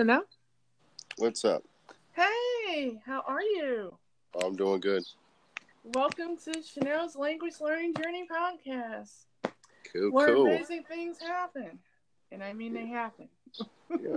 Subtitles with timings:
[0.00, 0.20] Hello?
[1.18, 1.62] What's up?
[2.12, 3.98] Hey, how are you?
[4.42, 5.02] I'm doing good.
[5.84, 9.26] Welcome to Chanel's Language Learning Journey podcast,
[9.92, 11.78] Cool, where cool, amazing things happen.
[12.32, 13.28] And I mean they happen.
[13.90, 14.16] yeah,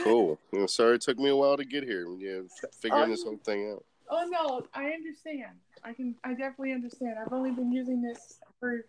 [0.00, 0.38] cool.
[0.52, 2.06] You know, sorry it took me a while to get here.
[2.18, 2.40] Yeah,
[2.82, 3.82] figuring this whole thing out.
[4.10, 5.56] Oh no, I understand.
[5.82, 7.16] I can I definitely understand.
[7.18, 8.84] I've only been using this for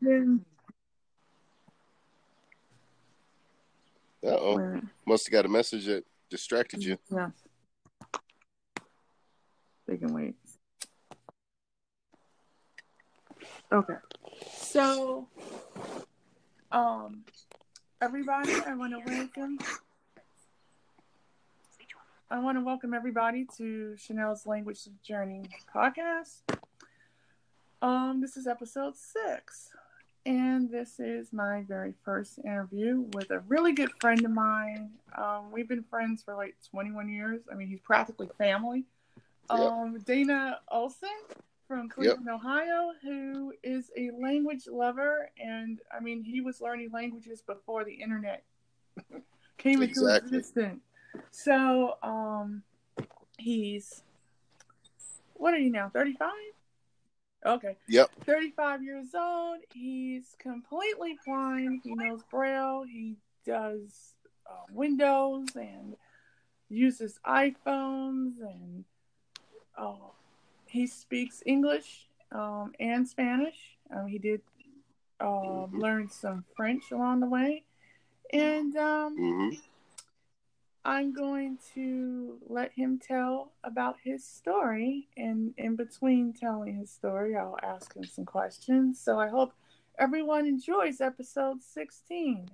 [0.00, 0.44] been
[4.22, 6.98] Uh oh, must have got a message that distracted you.
[7.10, 7.30] Yeah.
[9.86, 10.34] They can wait.
[13.72, 13.94] Okay.
[14.52, 15.26] So,
[16.70, 17.24] um,
[18.00, 19.58] everybody, I want to welcome.
[22.30, 26.42] I want to welcome everybody to Chanel's Language Journey podcast.
[27.82, 29.70] Um, this is episode six,
[30.26, 34.90] and this is my very first interview with a really good friend of mine.
[35.16, 37.42] Um, we've been friends for like 21 years.
[37.50, 38.84] I mean, he's practically family.
[39.50, 39.60] Yep.
[39.60, 41.08] Um, Dana Olson
[41.66, 47.42] from Cleveland, Ohio, who is a language lover, and I mean, he was learning languages
[47.42, 48.44] before the internet
[49.58, 50.38] came into Exactly.
[50.38, 50.80] existence.
[51.30, 52.62] So, um,
[53.38, 54.02] he's
[55.34, 55.88] what are you now?
[55.88, 56.28] 35?
[57.44, 57.76] Okay.
[57.88, 58.10] Yep.
[58.24, 59.58] 35 years old.
[59.72, 61.80] He's completely blind.
[61.82, 62.84] He knows Braille.
[62.84, 63.16] He
[63.46, 64.14] does
[64.48, 65.96] uh, Windows and
[66.68, 68.84] uses iPhones and
[69.76, 69.94] uh,
[70.66, 73.56] he speaks English um, and Spanish.
[73.94, 74.42] Um, he did
[75.18, 75.78] uh, Mhm.
[75.80, 77.64] learn some French along the way.
[78.32, 79.48] And um, hmm
[80.84, 85.08] I'm going to let him tell about his story.
[85.16, 89.00] And in between telling his story, I'll ask him some questions.
[89.00, 89.52] So I hope
[89.98, 92.48] everyone enjoys episode 16,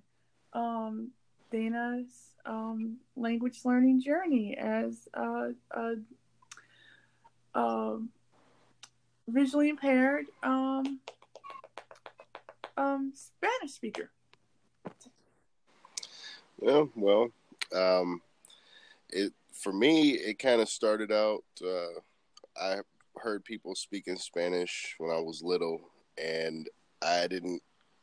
[0.52, 1.10] um,
[1.52, 5.94] Dana's um, language learning journey as a, a,
[7.54, 7.98] a
[9.28, 10.98] visually impaired um,
[12.76, 14.10] um, Spanish speaker.
[16.60, 16.84] Yeah.
[16.94, 17.30] Well,
[17.74, 18.20] um,
[19.10, 21.44] it for me it kind of started out.
[21.62, 22.00] Uh,
[22.60, 22.78] I
[23.16, 25.80] heard people speaking Spanish when I was little,
[26.22, 26.68] and
[27.02, 27.62] I didn't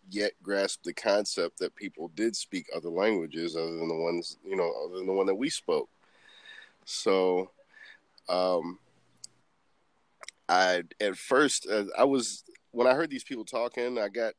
[0.09, 4.55] yet grasp the concept that people did speak other languages other than the ones you
[4.55, 5.89] know other than the one that we spoke.
[6.85, 7.51] So,
[8.29, 8.79] um,
[10.49, 14.33] I at first uh, I was when I heard these people talking, I got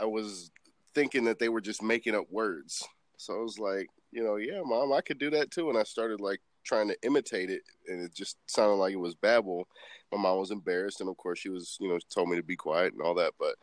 [0.00, 0.50] I was
[0.94, 2.82] thinking that they were just making up words.
[3.18, 5.68] So I was like, you know, yeah, mom, I could do that too.
[5.68, 9.14] And I started like trying to imitate it, and it just sounded like it was
[9.14, 9.68] babble.
[10.12, 12.56] My mom was embarrassed, and of course, she was, you know, told me to be
[12.56, 13.32] quiet and all that.
[13.38, 13.54] But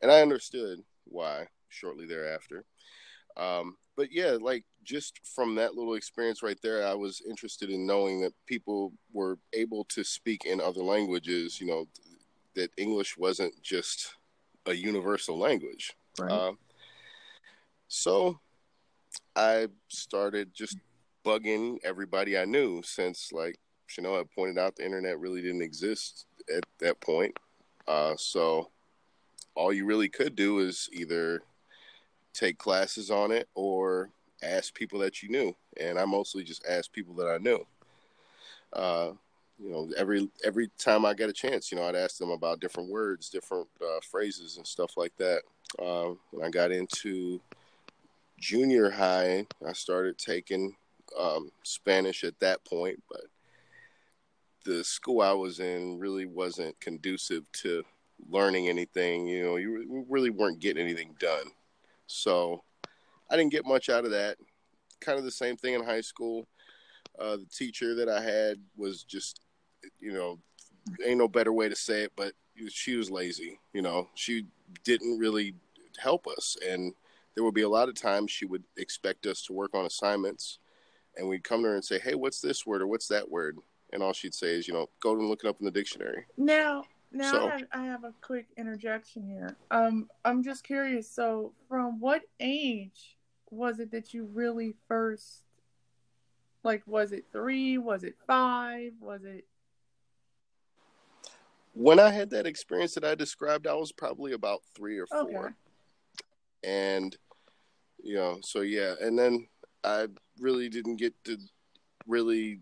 [0.00, 2.64] and I understood why shortly thereafter.
[3.36, 7.86] Um, but yeah, like just from that little experience right there, I was interested in
[7.86, 11.60] knowing that people were able to speak in other languages.
[11.60, 11.88] You know,
[12.54, 14.14] that English wasn't just
[14.66, 15.94] a universal language.
[16.18, 16.30] Right.
[16.30, 16.58] Um,
[17.88, 18.38] so
[19.34, 20.76] I started just
[21.24, 26.26] bugging everybody I knew since, like Chanel had pointed out, the internet really didn't exist
[26.54, 27.36] at that point.
[27.86, 28.70] Uh, so
[29.54, 31.42] all you really could do is either
[32.32, 34.10] take classes on it or
[34.42, 35.54] ask people that you knew.
[35.80, 37.66] And I mostly just asked people that I knew.
[38.72, 39.12] Uh,
[39.62, 42.60] you know, every every time I got a chance, you know, I'd ask them about
[42.60, 45.42] different words, different uh, phrases, and stuff like that.
[45.78, 47.40] Uh, when I got into
[48.42, 50.74] junior high, I started taking
[51.18, 53.22] um, Spanish at that point, but
[54.64, 57.84] the school I was in really wasn't conducive to
[58.28, 59.28] learning anything.
[59.28, 61.52] You know, you really weren't getting anything done.
[62.08, 62.64] So
[63.30, 64.38] I didn't get much out of that.
[65.00, 66.48] Kind of the same thing in high school.
[67.18, 69.40] Uh, the teacher that I had was just,
[70.00, 70.40] you know,
[71.06, 72.32] ain't no better way to say it, but
[72.68, 73.60] she was lazy.
[73.72, 74.46] You know, she
[74.82, 75.54] didn't really
[75.98, 76.56] help us.
[76.68, 76.92] And
[77.34, 80.58] there would be a lot of times she would expect us to work on assignments
[81.16, 83.58] and we'd come to her and say, Hey, what's this word or what's that word?
[83.92, 86.24] And all she'd say is, you know, go and look it up in the dictionary.
[86.36, 89.56] Now, now So- I, have, I have a quick interjection here.
[89.70, 91.10] Um, I'm just curious.
[91.10, 93.16] So, from what age
[93.50, 95.42] was it that you really first,
[96.64, 97.76] like, was it three?
[97.76, 98.92] Was it five?
[99.00, 99.44] Was it?
[101.74, 105.20] When I had that experience that I described, I was probably about three or four.
[105.20, 105.54] Okay.
[106.64, 107.16] And
[108.02, 109.46] you know so yeah and then
[109.84, 110.06] i
[110.40, 111.36] really didn't get to
[112.06, 112.60] really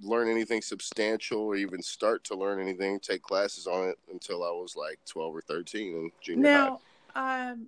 [0.00, 4.50] learn anything substantial or even start to learn anything take classes on it until i
[4.50, 6.76] was like 12 or 13 in junior high
[7.14, 7.66] Now, um,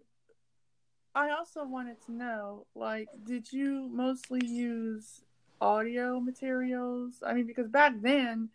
[1.15, 5.23] I also wanted to know, like, did you mostly use
[5.61, 7.23] audio materials?
[7.25, 8.49] I mean, because back then,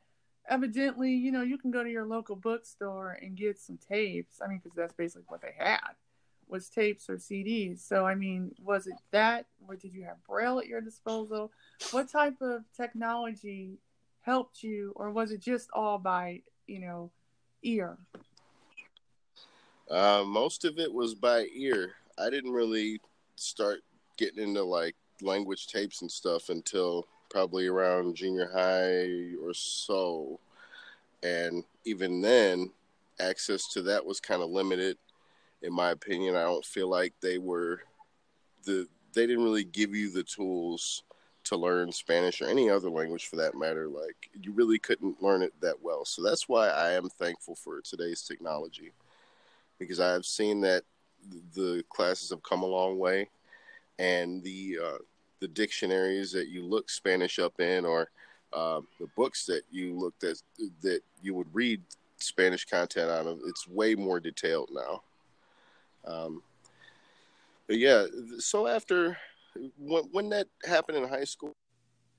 [0.47, 4.41] evidently, you know, you can go to your local bookstore and get some tapes.
[4.43, 5.95] I mean, because that's basically what they had
[6.49, 7.79] was tapes or CDs.
[7.79, 11.51] So, I mean, was it that, or did you have Braille at your disposal?
[11.91, 13.77] What type of technology
[14.21, 17.11] helped you, or was it just all by, you know,
[17.63, 17.97] ear?
[19.89, 21.93] Uh, most of it was by ear.
[22.17, 23.01] I didn't really
[23.35, 23.79] start
[24.17, 30.39] getting into like language tapes and stuff until probably around junior high or so.
[31.23, 32.71] And even then,
[33.19, 34.97] access to that was kind of limited.
[35.61, 37.81] In my opinion, I don't feel like they were
[38.65, 41.03] the they didn't really give you the tools
[41.45, 43.88] to learn Spanish or any other language for that matter.
[43.88, 46.06] Like you really couldn't learn it that well.
[46.06, 48.91] So that's why I am thankful for today's technology
[49.79, 50.83] because I've seen that
[51.56, 53.29] the classes have come a long way,
[53.97, 54.97] and the uh,
[55.39, 58.09] the dictionaries that you look Spanish up in, or
[58.53, 60.38] uh, the books that you looked at
[60.81, 61.81] that you would read
[62.17, 65.01] Spanish content out of, it's way more detailed now.
[66.05, 66.41] Um,
[67.67, 68.05] but yeah,
[68.39, 69.17] so after
[69.77, 71.53] when, when that happened in high school,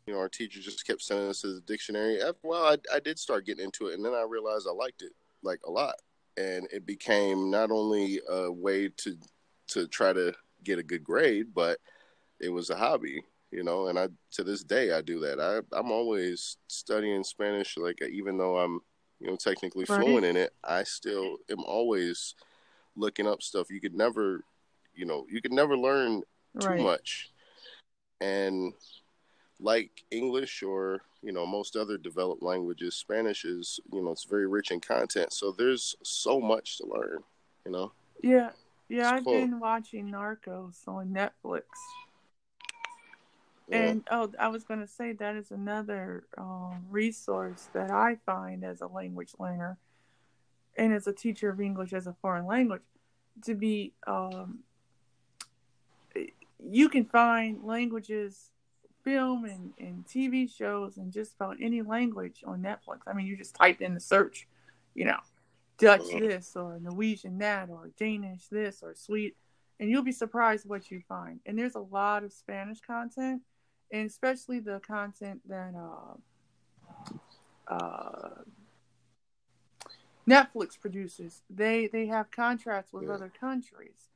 [0.06, 2.20] you know, our teacher just kept sending us to the dictionary.
[2.22, 5.02] After, well, I, I did start getting into it, and then I realized I liked
[5.02, 5.12] it
[5.42, 5.94] like a lot
[6.36, 9.16] and it became not only a way to
[9.68, 10.32] to try to
[10.64, 11.78] get a good grade, but
[12.40, 13.86] it was a hobby, you know.
[13.86, 15.40] And I to this day I do that.
[15.40, 18.80] I I'm always studying Spanish, like even though I'm
[19.20, 20.00] you know technically right.
[20.00, 22.34] fluent in it, I still am always
[22.96, 23.70] looking up stuff.
[23.70, 24.44] You could never,
[24.94, 26.22] you know, you could never learn
[26.58, 26.80] too right.
[26.80, 27.30] much,
[28.20, 28.72] and
[29.60, 34.46] like English or you know most other developed languages, Spanish is you know it's very
[34.46, 35.32] rich in content.
[35.32, 37.22] So there's so much to learn.
[37.64, 37.92] You know.
[38.22, 38.50] Yeah,
[38.88, 39.00] yeah.
[39.00, 39.34] It's I've cool.
[39.34, 41.62] been watching Narcos on Netflix.
[43.68, 43.82] Yeah.
[43.82, 48.64] And oh, I was going to say that is another um, resource that I find
[48.64, 49.78] as a language learner,
[50.76, 52.82] and as a teacher of English as a foreign language,
[53.44, 54.60] to be um,
[56.62, 58.50] you can find languages
[59.04, 63.00] film and, and TV shows and just about any language on Netflix.
[63.06, 64.46] I mean, you just type in the search,
[64.94, 65.18] you know,
[65.78, 69.34] Dutch this or Norwegian that or Danish this or Swede,
[69.78, 71.40] and you'll be surprised what you find.
[71.46, 73.40] And there's a lot of Spanish content,
[73.90, 76.14] and especially the content that uh,
[77.72, 78.28] uh,
[80.30, 81.42] Netflix produces.
[81.50, 83.14] They they have contracts with yeah.
[83.14, 84.08] other countries,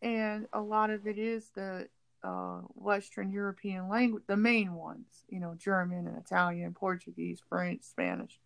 [0.00, 1.88] and a lot of it is the
[2.22, 8.38] uh, Western European language, the main ones, you know, German and Italian, Portuguese, French, Spanish.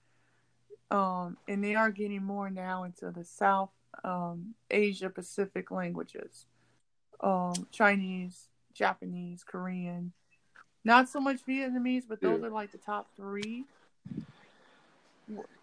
[0.90, 3.70] Um, and they are getting more now into the South
[4.04, 6.46] um, Asia Pacific languages
[7.20, 10.12] um, Chinese, Japanese, Korean.
[10.84, 12.46] Not so much Vietnamese, but those yeah.
[12.46, 13.64] are like the top three.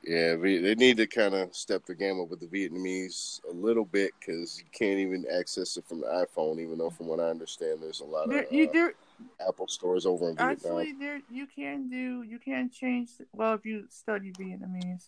[0.03, 3.85] Yeah, they need to kind of step the game up with the Vietnamese a little
[3.85, 6.59] bit because you can't even access it from the iPhone.
[6.59, 10.05] Even though, from what I understand, there's a lot there, of you, uh, Apple stores
[10.05, 10.51] over in Vietnam.
[10.51, 13.11] Actually, there you can do you can change.
[13.31, 15.07] Well, if you study Vietnamese,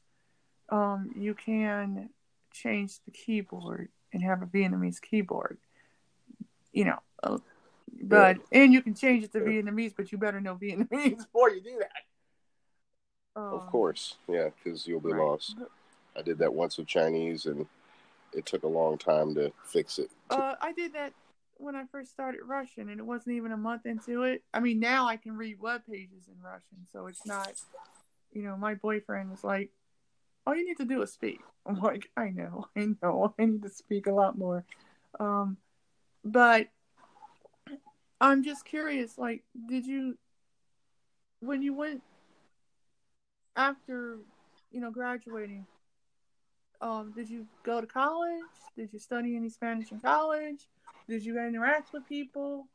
[0.69, 2.09] um, you can
[2.53, 5.57] change the keyboard and have a Vietnamese keyboard.
[6.71, 7.39] You know, uh,
[8.01, 8.61] but yeah.
[8.61, 9.61] and you can change it to yeah.
[9.61, 11.91] Vietnamese, but you better know Vietnamese before you do that.
[13.35, 15.21] Of um, course, yeah, because you'll be right.
[15.21, 15.57] lost.
[16.17, 17.65] I did that once with Chinese, and
[18.33, 20.09] it took a long time to fix it.
[20.29, 21.13] Uh, I did that
[21.57, 24.43] when I first started Russian, and it wasn't even a month into it.
[24.53, 27.53] I mean, now I can read web pages in Russian, so it's not.
[28.33, 29.71] You know, my boyfriend was like,
[30.45, 33.63] "All you need to do is speak." I'm like, "I know, I know, I need
[33.63, 34.63] to speak a lot more."
[35.19, 35.57] Um,
[36.23, 36.67] but
[38.19, 39.17] I'm just curious.
[39.17, 40.17] Like, did you,
[41.39, 42.01] when you went
[43.55, 44.17] after,
[44.71, 45.65] you know, graduating?
[46.81, 48.41] Um, did you go to college?
[48.77, 50.67] Did you study any Spanish in college?
[51.07, 52.67] Did you interact with people?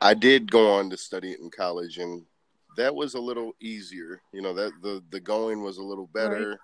[0.00, 2.24] I did go on to study it in college, and
[2.76, 4.22] that was a little easier.
[4.32, 6.50] You know, that the the going was a little better.
[6.50, 6.58] Right.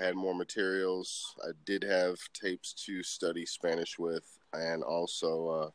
[0.00, 1.34] I had more materials.
[1.44, 5.70] I did have tapes to study Spanish with, and also uh,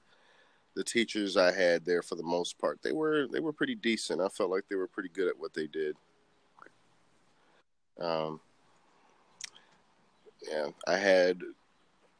[0.77, 4.21] the teachers I had there for the most part they were they were pretty decent.
[4.21, 5.95] I felt like they were pretty good at what they did.
[7.99, 8.39] Um,
[10.47, 11.41] yeah, I had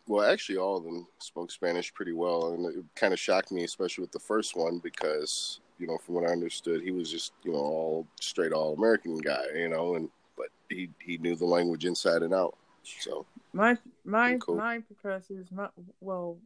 [0.07, 3.65] well, actually, all of them spoke Spanish pretty well, and it kind of shocked me,
[3.65, 7.33] especially with the first one, because you know, from what I understood, he was just
[7.43, 11.45] you know all straight all American guy, you know, and but he he knew the
[11.45, 12.57] language inside and out.
[12.83, 14.55] So My my cool.
[14.55, 15.67] my professors, my
[16.01, 16.37] well,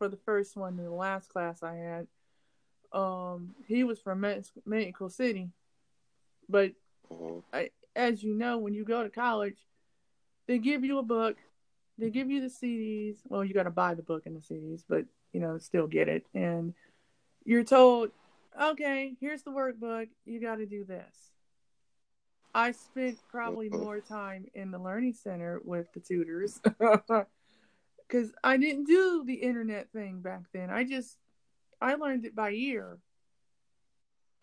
[0.00, 2.06] for the first one in the last class I had,
[2.90, 4.22] um, he was from
[4.64, 5.50] Mexico City,
[6.48, 6.72] but
[7.10, 7.42] mhm,
[7.94, 9.58] as you know, when you go to college,
[10.46, 11.36] they give you a book,
[11.98, 13.18] they give you the CDs.
[13.28, 15.04] Well, you got to buy the book and the CDs, but
[15.34, 16.24] you know, still get it.
[16.34, 16.72] And
[17.44, 18.10] you're told,
[18.58, 20.08] okay, here's the workbook.
[20.24, 21.30] You got to do this.
[22.54, 23.80] I spent probably Mhm.
[23.80, 26.58] more time in the learning center with the tutors
[28.10, 30.70] because I didn't do the internet thing back then.
[30.70, 31.16] I just
[31.80, 32.98] I learned it by ear.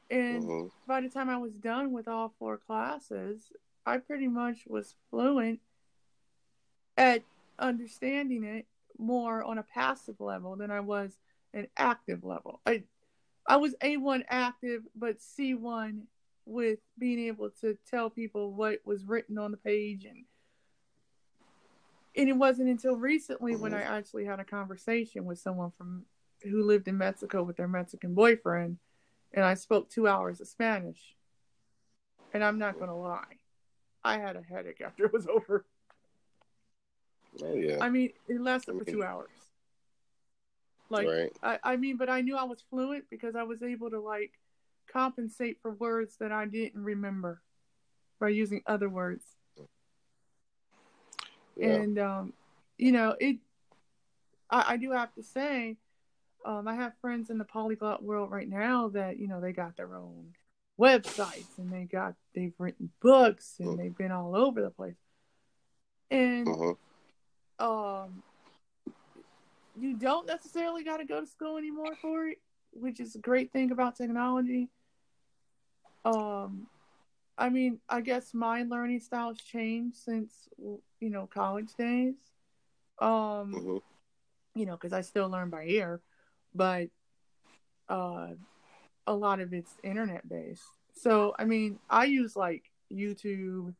[0.09, 0.71] And mhm.
[0.87, 3.51] by the time I was done with all four classes,
[3.85, 5.59] I pretty much was fluent
[6.97, 7.23] at
[7.59, 8.65] understanding it
[8.97, 11.17] more on a passive level than I was
[11.53, 12.61] an active level.
[12.65, 12.83] I
[13.45, 16.03] I was A1 active, but C1
[16.45, 20.23] with being able to tell people what was written on the page and
[22.17, 23.91] and it wasn't until recently when mm-hmm.
[23.91, 26.03] I actually had a conversation with someone from
[26.43, 28.77] who lived in Mexico with their Mexican boyfriend
[29.33, 31.15] and I spoke two hours of Spanish.
[32.33, 33.37] And I'm not gonna lie.
[34.03, 35.65] I had a headache after it was over.
[37.41, 37.77] Oh yeah.
[37.79, 39.29] I mean, it lasted I for two hours.
[40.89, 41.31] Like right.
[41.43, 44.31] I, I mean, but I knew I was fluent because I was able to like
[44.91, 47.41] compensate for words that I didn't remember
[48.19, 49.23] by using other words.
[51.59, 51.67] Yeah.
[51.75, 52.33] And um,
[52.77, 53.37] you know, it
[54.49, 55.77] I, I do have to say,
[56.45, 59.75] um, I have friends in the polyglot world right now that, you know, they got
[59.75, 60.33] their own
[60.79, 63.77] websites and they got they've written books and Mm.
[63.77, 64.95] they've been all over the place.
[66.11, 66.77] And Mhm.
[67.59, 68.23] um
[69.79, 72.37] you don't necessarily got to go to school anymore for it
[72.71, 74.69] which is a great thing about technology
[76.05, 76.67] um
[77.37, 80.47] i mean i guess my learning style's changed since
[80.99, 82.15] you know college days
[82.99, 83.81] um Mhm.
[84.55, 86.01] you know because i still learn by ear
[86.55, 86.89] but
[87.89, 88.29] uh
[89.05, 90.63] a lot of it's internet based
[90.93, 93.73] so i mean i use like youtube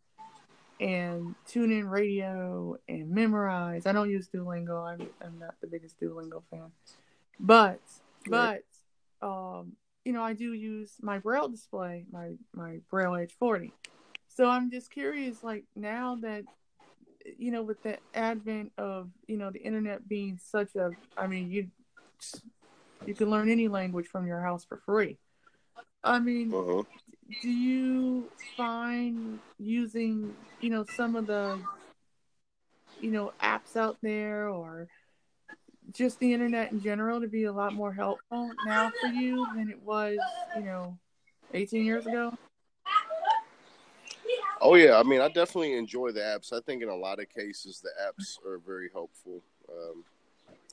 [0.80, 3.88] and tune in radio and Memrise.
[3.88, 4.84] I don't use Duolingo.
[4.86, 6.72] I'm I'm not the biggest Duolingo fan.
[7.40, 7.80] But
[8.28, 8.62] Right.
[9.22, 13.74] but um you know, I do use my braille display, my my braille edge 40.
[14.28, 16.44] So I'm just curious like now that
[17.38, 21.52] you know with the advent of, you know, the internet being such a I mean,
[21.52, 21.68] you
[23.06, 25.18] you can learn any language from your house for free.
[26.04, 26.86] I mean, Mhm.
[27.42, 31.62] do you find using you know some of the
[33.02, 34.88] you know apps out there or
[35.92, 39.70] just the internet in general to be a lot more helpful now for you than
[39.70, 40.18] it was
[40.56, 40.98] you know
[41.54, 42.38] 18 years ago
[44.62, 46.52] Oh yeah, I mean, I definitely enjoy the apps.
[46.54, 49.42] I think in a lot of cases the apps are very helpful.
[49.70, 50.04] Um,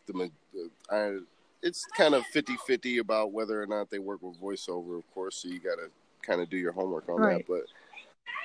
[0.07, 1.19] the, the I,
[1.63, 5.37] it's kind of 50-50 about whether or not they work with voiceover, of course.
[5.37, 5.91] So you got to
[6.23, 7.39] kind of do your homework on Right.
[7.39, 7.47] that.
[7.47, 7.67] But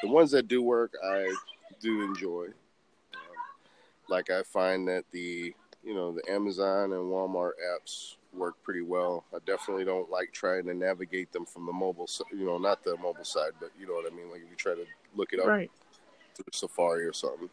[0.01, 1.33] the ones that do work, I
[1.81, 2.45] do enjoy.
[2.45, 3.37] Um,
[4.09, 5.53] like I find that the
[5.83, 9.23] you know the Amazon and Walmart apps work pretty well.
[9.33, 12.95] I definitely don't like trying to navigate them from the mobile, you know, not the
[12.97, 14.29] mobile side, but you know what I mean.
[14.29, 15.47] Like if you try to look it up.
[15.47, 15.71] Right.
[16.35, 17.49] Through Safari or something.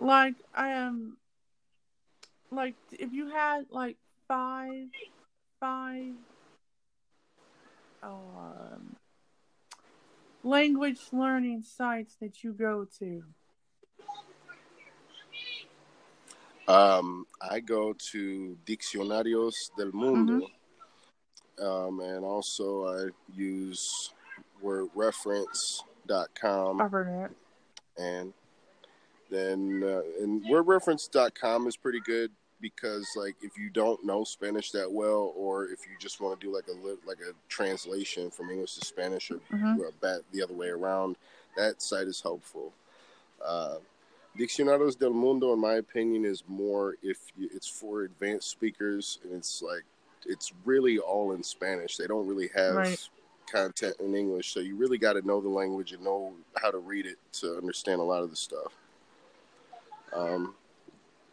[0.00, 1.16] like i am
[2.50, 3.96] like if you had like
[4.28, 4.88] five
[5.60, 6.12] five
[8.02, 8.96] um
[10.44, 13.24] language learning sites that you go to.
[16.66, 20.46] Um, I go to Diccionarios del Mundo,
[21.60, 24.12] um, and also I use
[26.08, 27.14] WordReference.com, i've heard of
[27.96, 28.32] that and
[29.30, 32.30] then uh, and WordReference.com is pretty good
[32.60, 36.46] because like if you don't know Spanish that well, or if you just want to
[36.46, 39.78] do like a li- like a translation from English to Spanish or Mhm.
[39.78, 41.16] or bat the other way around.
[41.56, 42.72] That site is helpful.
[43.44, 43.76] Uh,
[44.38, 49.32] Diccionarios del Mundo, in my opinion, is more if you, it's for advanced speakers, and
[49.32, 49.84] it's like
[50.26, 51.96] it's really all in Spanish.
[51.96, 53.08] They don't really have Right.
[53.46, 56.78] Content in English, so you really got to know the language and know how to
[56.78, 58.72] read it to understand a lot of the stuff.
[60.14, 60.54] Um,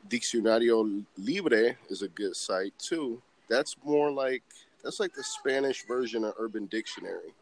[0.09, 3.21] Diccionario Libre is a good site too.
[3.49, 4.43] That's more like
[4.83, 7.33] that's like the Spanish version of Urban Dictionary.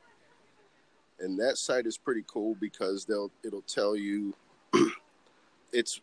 [1.19, 4.33] And that site is pretty cool because they'll it'll tell you
[5.71, 6.01] it's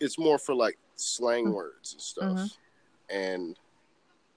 [0.00, 2.38] it's more for like slang words and stuff.
[2.38, 2.56] Mhm.
[3.10, 3.58] And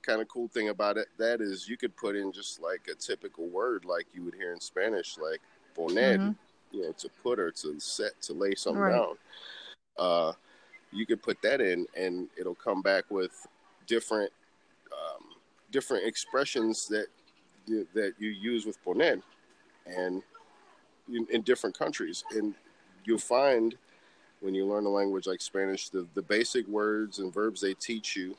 [0.06, 2.96] kind of cool thing about it that is you could put in just like a
[2.96, 5.42] typical word like you would hear in Spanish like
[5.76, 6.36] poner, Mhm.
[6.72, 8.92] you know, to put or to set to lay something Right.
[8.94, 9.18] down.
[9.98, 10.34] uh,
[10.92, 13.48] you could put that in, and it'll come back with
[13.88, 14.32] different
[14.92, 15.24] um,
[15.72, 17.08] different expressions that
[17.94, 19.22] that you use with poner,
[19.86, 20.22] and
[21.08, 22.54] in, in different countries, and
[23.06, 23.76] you'll find
[24.42, 28.16] when you learn a language like Spanish, the, the basic words and verbs they teach
[28.16, 28.38] you,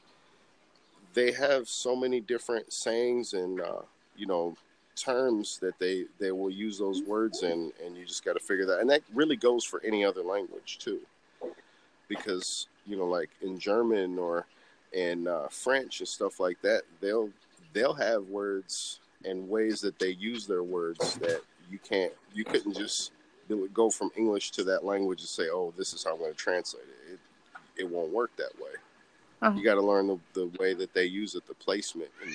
[1.16, 3.80] they have so many different sayings and uh,
[4.16, 4.54] you know
[4.94, 8.66] terms that they they will use those words in, and you just got to figure
[8.66, 8.80] that.
[8.80, 11.00] And that really goes for any other language too,
[12.06, 14.46] because you know, like in German or
[14.92, 17.30] in uh, French and stuff like that, they'll
[17.72, 22.76] they'll have words and ways that they use their words that you can't you couldn't
[22.76, 23.12] just
[23.72, 26.36] go from English to that language and say, oh, this is how I'm going to
[26.36, 27.12] translate it.
[27.12, 28.70] It, it won't work that way.
[29.42, 29.56] Uh-huh.
[29.56, 32.34] You got to learn the, the way that they use it, the placement and,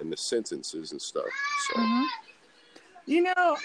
[0.00, 1.24] and the sentences and stuff.
[1.68, 2.02] So, mm-hmm.
[3.06, 3.56] you know,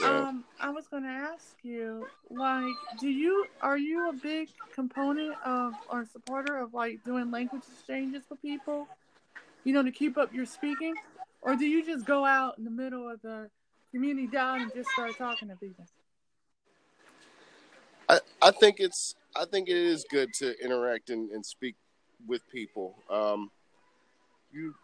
[0.00, 0.06] yeah.
[0.06, 5.36] um, I was going to ask you, like, do you are you a big component
[5.44, 8.88] of or supporter of like doing language exchanges with people?
[9.64, 10.94] You know, to keep up your speaking,
[11.42, 13.50] or do you just go out in the middle of the
[13.92, 15.86] community down and just start talking to people?
[18.08, 21.76] I, I think it's I think it is good to interact and, and speak
[22.26, 22.94] with people.
[23.10, 23.50] Um,
[24.52, 24.74] you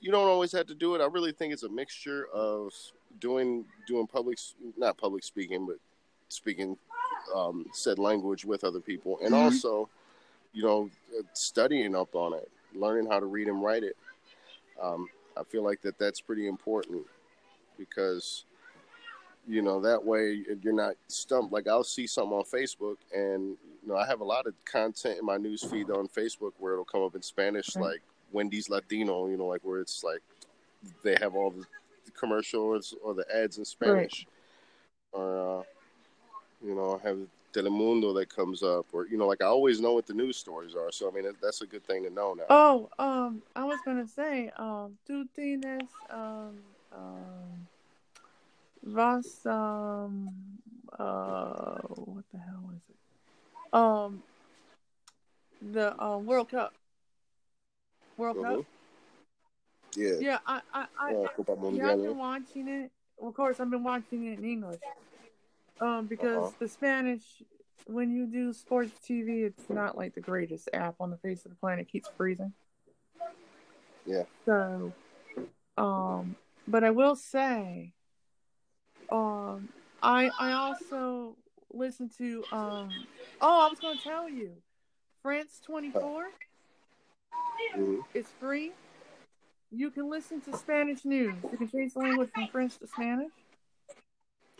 [0.00, 1.00] you don't always have to do it.
[1.00, 2.72] I really think it's a mixture of
[3.20, 4.38] doing doing public
[4.76, 5.76] not public speaking, but
[6.28, 6.76] speaking
[7.34, 9.44] um, said language with other people, and mm-hmm.
[9.44, 9.88] also
[10.52, 10.90] you know
[11.34, 13.96] studying up on it, learning how to read and write it.
[14.82, 17.02] Um, I feel like that that's pretty important
[17.78, 18.44] because
[19.46, 23.88] you know that way you're not stumped like i'll see something on facebook and you
[23.88, 26.84] know i have a lot of content in my news feed on facebook where it'll
[26.84, 30.22] come up in spanish like wendy's latino you know like where it's like
[31.02, 31.64] they have all the
[32.18, 34.26] commercials or the ads in spanish
[35.14, 35.20] right.
[35.20, 35.62] or uh,
[36.64, 37.18] you know have
[37.52, 40.74] telemundo that comes up or you know like i always know what the news stories
[40.74, 43.78] are so i mean that's a good thing to know now oh um i was
[43.84, 46.56] gonna say um tú tienes um
[46.92, 47.68] um
[49.46, 50.28] um,
[50.98, 53.01] uh, what the hell is it?
[53.72, 54.22] Um,
[55.60, 56.74] the uh, World Cup.
[58.16, 58.56] World mm-hmm.
[58.56, 58.64] Cup.
[59.96, 60.12] Yeah.
[60.20, 62.90] Yeah, I, I, I, yeah, I've been watching it.
[63.20, 64.80] Of course, I've been watching it in English.
[65.80, 66.50] Um, because uh-huh.
[66.58, 67.22] the Spanish,
[67.86, 71.50] when you do sports TV, it's not like the greatest app on the face of
[71.50, 71.86] the planet.
[71.86, 72.52] It keeps freezing.
[74.06, 74.24] Yeah.
[74.44, 74.92] So,
[75.76, 77.92] um, but I will say,
[79.10, 79.68] um,
[80.02, 81.36] I I also
[81.72, 82.90] listen to um.
[83.40, 84.52] Oh, I was going to tell you,
[85.22, 86.30] France twenty four.
[87.76, 88.00] Mm-hmm.
[88.14, 88.72] It's free.
[89.70, 91.34] You can listen to Spanish news.
[91.50, 93.32] You can change the language from French to Spanish.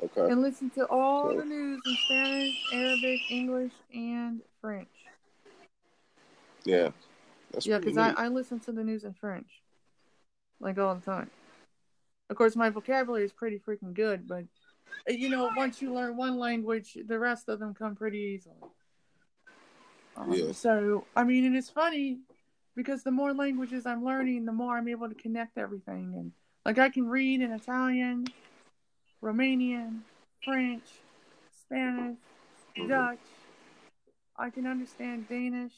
[0.03, 0.33] Okay.
[0.33, 1.39] And listen to all okay.
[1.39, 4.89] the news in Spanish, Arabic, English, and French.
[6.65, 6.89] Yeah.
[7.53, 9.47] That's yeah, because I, I listen to the news in French,
[10.59, 11.31] like all the time.
[12.31, 14.45] Of course, my vocabulary is pretty freaking good, but
[15.09, 18.57] you know, once you learn one language, the rest of them come pretty easily.
[20.17, 20.53] Um, yeah.
[20.53, 22.19] So, I mean, and it's funny
[22.77, 26.15] because the more languages I'm learning, the more I'm able to connect everything.
[26.17, 26.33] And
[26.65, 28.27] like, I can read in Italian,
[29.23, 30.01] Romanian,
[30.45, 30.85] French,
[31.61, 32.19] Spanish,
[32.77, 32.89] mm-hmm.
[32.89, 33.19] Dutch.
[34.37, 35.75] I can understand Danish,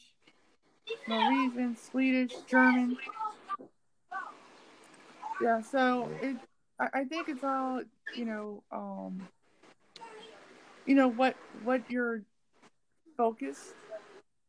[1.07, 2.97] Norwegian, Swedish, German.
[5.41, 6.37] Yeah, so it
[6.79, 7.81] I, I think it's all
[8.15, 9.27] you know, um
[10.85, 12.21] you know what what you're
[13.17, 13.73] focused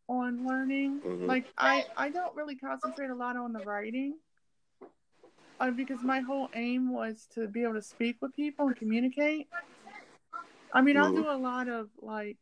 [0.08, 1.00] on learning.
[1.00, 1.26] Mm-hmm.
[1.26, 4.14] Like I I don't really concentrate a lot on the writing.
[5.58, 9.48] Uh, because my whole aim was to be able to speak with people and communicate.
[10.74, 11.04] I mean, mm-hmm.
[11.04, 12.36] I'll do a lot of like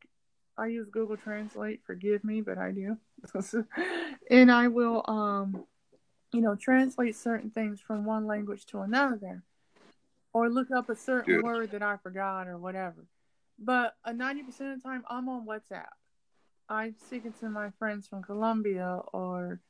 [0.59, 2.97] I use Google Translate, forgive me, but I do.
[4.31, 5.65] and I will um
[6.35, 9.45] you know, translate certain things from one language to another,
[10.35, 11.45] or look up a certain Good.
[11.45, 13.07] word that I forgot or whatever.
[13.59, 15.87] But a ninety percent of the time, I'm on WhatsApp.
[16.69, 19.61] I'm speaking to my friends from Colombia or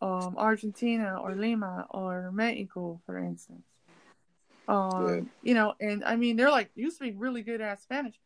[0.00, 3.64] um, Argentina or Lima or Mexico, for instance.
[4.66, 8.16] Um, you know, and I mean, they're like, you speak really good at Spanish.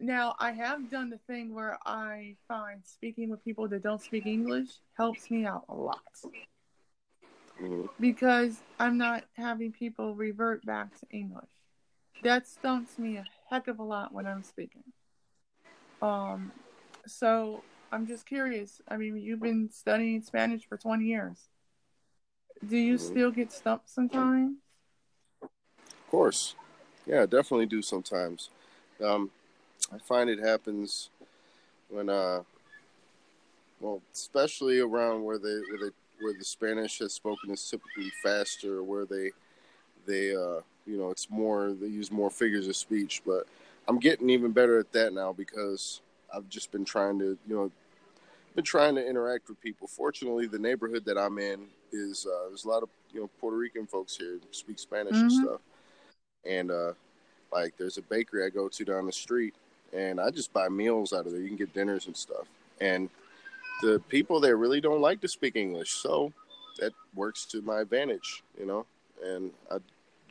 [0.00, 4.26] Now, I have done the thing where I find speaking with people that don't speak
[4.26, 6.00] English helps me out a lot
[7.60, 7.86] mm-hmm.
[8.00, 11.50] because I'm not having people revert back to English.
[12.22, 14.84] That stumps me a heck of a lot when I'm speaking.
[16.00, 16.52] Um,
[17.06, 17.62] so
[17.92, 18.80] I'm just curious.
[18.88, 21.48] I mean, you've been studying Spanish for 20 years.
[22.66, 23.06] Do you mm-hmm.
[23.06, 24.56] still get stumped sometimes?
[25.42, 26.54] Of course.
[27.06, 28.48] Yeah, I definitely do sometimes.
[29.02, 29.30] Um,
[29.92, 31.10] I find it happens
[31.88, 32.42] when uh,
[33.80, 38.82] well, especially around where they where they where the Spanish is spoken is typically faster,
[38.82, 39.30] where they
[40.06, 43.46] they uh you know it's more they use more figures of speech, but
[43.88, 46.00] I'm getting even better at that now because
[46.34, 47.70] I've just been trying to you know
[48.54, 49.88] been trying to interact with people.
[49.88, 53.56] Fortunately, the neighborhood that I'm in is uh, there's a lot of you know Puerto
[53.56, 55.22] Rican folks here speak Spanish mm-hmm.
[55.22, 55.60] and stuff,
[56.48, 56.92] and uh,
[57.52, 59.54] like there's a bakery I go to down the street,
[59.92, 61.40] and I just buy meals out of there.
[61.40, 62.46] You can get dinners and stuff,
[62.80, 63.08] and
[63.82, 66.32] the people there really don't like to speak English, so
[66.78, 68.86] that works to my advantage, you know.
[69.24, 69.78] And I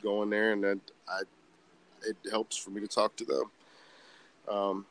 [0.02, 1.22] go in there, and then I
[2.06, 3.50] it helps for me to talk to them.
[4.48, 4.86] Um,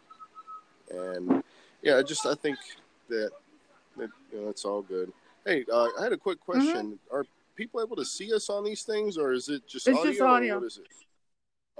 [0.92, 1.44] and
[1.82, 2.58] yeah, I just I think
[3.10, 3.32] that
[3.98, 5.12] that you know it's all good.
[5.46, 6.52] Hey, uh, I had a quick mm-hmm.
[6.52, 7.16] question: mm-hmm.
[7.16, 10.12] Are people able to see us on these things, or is it just it's audio?
[10.12, 10.56] Just audio.
[10.56, 10.88] What is it?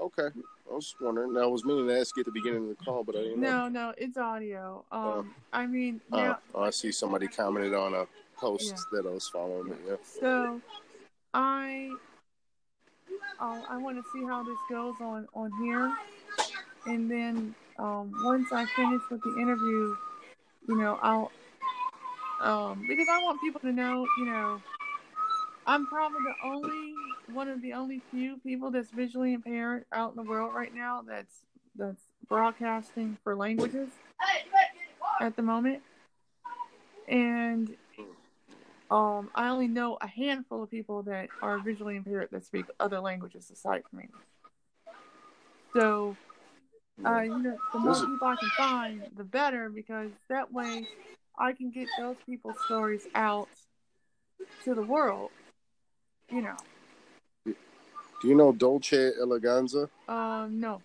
[0.00, 0.28] Okay,
[0.70, 1.36] I was wondering.
[1.36, 3.40] I was meaning to ask you at the beginning of the call, but I didn't.
[3.40, 3.88] No, know.
[3.88, 4.84] no, it's audio.
[4.90, 5.22] Um, uh,
[5.56, 8.76] I mean, uh, now, oh, I see somebody commented on a post yeah.
[8.92, 9.74] that I was following.
[9.86, 9.96] Yeah.
[10.20, 10.60] So,
[11.34, 11.90] I,
[13.40, 15.92] oh, I want to see how this goes on on here,
[16.86, 19.94] and then um, once I finish with the interview,
[20.68, 21.30] you know, I'll,
[22.40, 24.60] um, because I want people to know, you know,
[25.66, 26.93] I'm probably the only
[27.32, 31.02] one of the only few people that's visually impaired out in the world right now
[31.06, 31.44] that's
[31.76, 33.88] that's broadcasting for languages
[35.20, 35.82] at the moment.
[37.08, 37.74] And
[38.90, 43.00] um, I only know a handful of people that are visually impaired that speak other
[43.00, 44.22] languages aside from English.
[45.72, 46.16] So,
[47.04, 50.86] uh, you know, the more people I can find, the better, because that way
[51.38, 53.48] I can get those people's stories out
[54.64, 55.30] to the world.
[56.30, 56.56] You know.
[58.24, 59.86] Do you know Dolce Eleganza?
[60.08, 60.80] Um, no.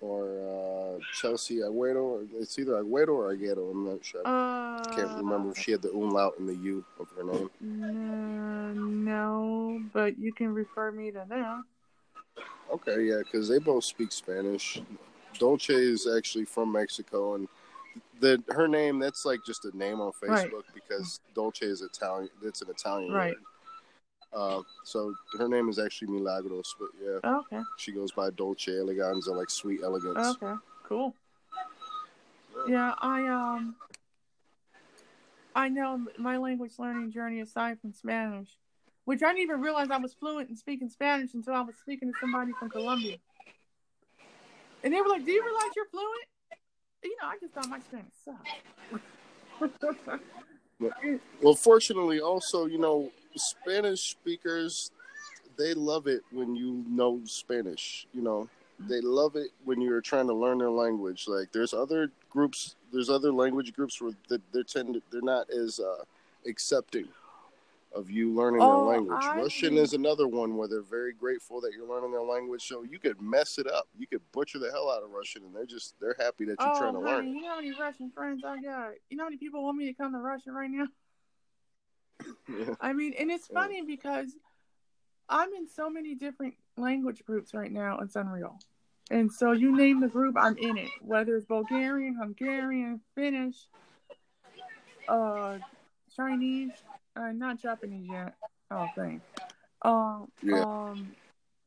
[0.00, 2.26] Or uh, Chelsea Agüero?
[2.34, 3.70] It's either Agüero or Agüero.
[3.70, 4.22] I'm not sure.
[4.24, 7.48] Uh, Can't remember if she had the umlaut in the U of her name.
[7.60, 11.64] No, no, but you can refer me to them.
[12.72, 14.82] Okay, yeah, because they both speak Spanish.
[15.38, 17.46] Dolce is actually from Mexico, and
[18.18, 20.74] the her name that's like just a name on Facebook right.
[20.74, 22.30] because Dolce is Italian.
[22.42, 23.28] It's an Italian right.
[23.28, 23.44] word.
[24.32, 27.18] Uh, so her name is actually Milagros, but yeah.
[27.24, 27.62] Oh, okay.
[27.78, 30.36] She goes by Dolce Eleganza, like sweet elegance.
[30.40, 31.14] Okay, cool.
[32.68, 33.74] Yeah, I um,
[35.54, 38.56] I know my language learning journey aside from Spanish,
[39.04, 42.12] which I didn't even realize I was fluent in speaking Spanish until I was speaking
[42.12, 43.16] to somebody from Colombia,
[44.84, 46.24] and they were like, "Do you realize you're fluent?"
[47.02, 48.46] You know, I just thought my Spanish sucked.
[51.42, 54.90] well, fortunately, also, you know, Spanish speakers,
[55.56, 58.06] they love it when you know Spanish.
[58.12, 61.26] You know, they love it when you're trying to learn their language.
[61.28, 65.50] Like, there's other groups, there's other language groups where they, they're tend to, they're not
[65.50, 66.04] as uh,
[66.46, 67.08] accepting
[67.92, 69.22] of you learning oh, their language.
[69.22, 72.66] I Russian is another one where they're very grateful that you're learning their language.
[72.66, 73.88] So you could mess it up.
[73.98, 76.72] You could butcher the hell out of Russian, and they're just they're happy that you're
[76.72, 77.34] oh, trying to honey, learn.
[77.34, 78.92] You know how many Russian friends I got?
[79.08, 80.86] You know how many people want me to come to Russia right now?
[82.48, 82.74] Yeah.
[82.80, 83.84] I mean, and it's funny yeah.
[83.86, 84.36] because
[85.28, 87.98] I'm in so many different language groups right now.
[88.00, 88.58] It's unreal.
[89.10, 90.90] And so you name the group, I'm in it.
[91.02, 93.56] Whether it's Bulgarian, Hungarian, Finnish,
[95.08, 95.58] uh,
[96.14, 96.70] Chinese,
[97.16, 98.34] uh, not Japanese yet.
[98.70, 99.22] I don't think.
[99.82, 100.62] Um, yeah.
[100.62, 101.12] um,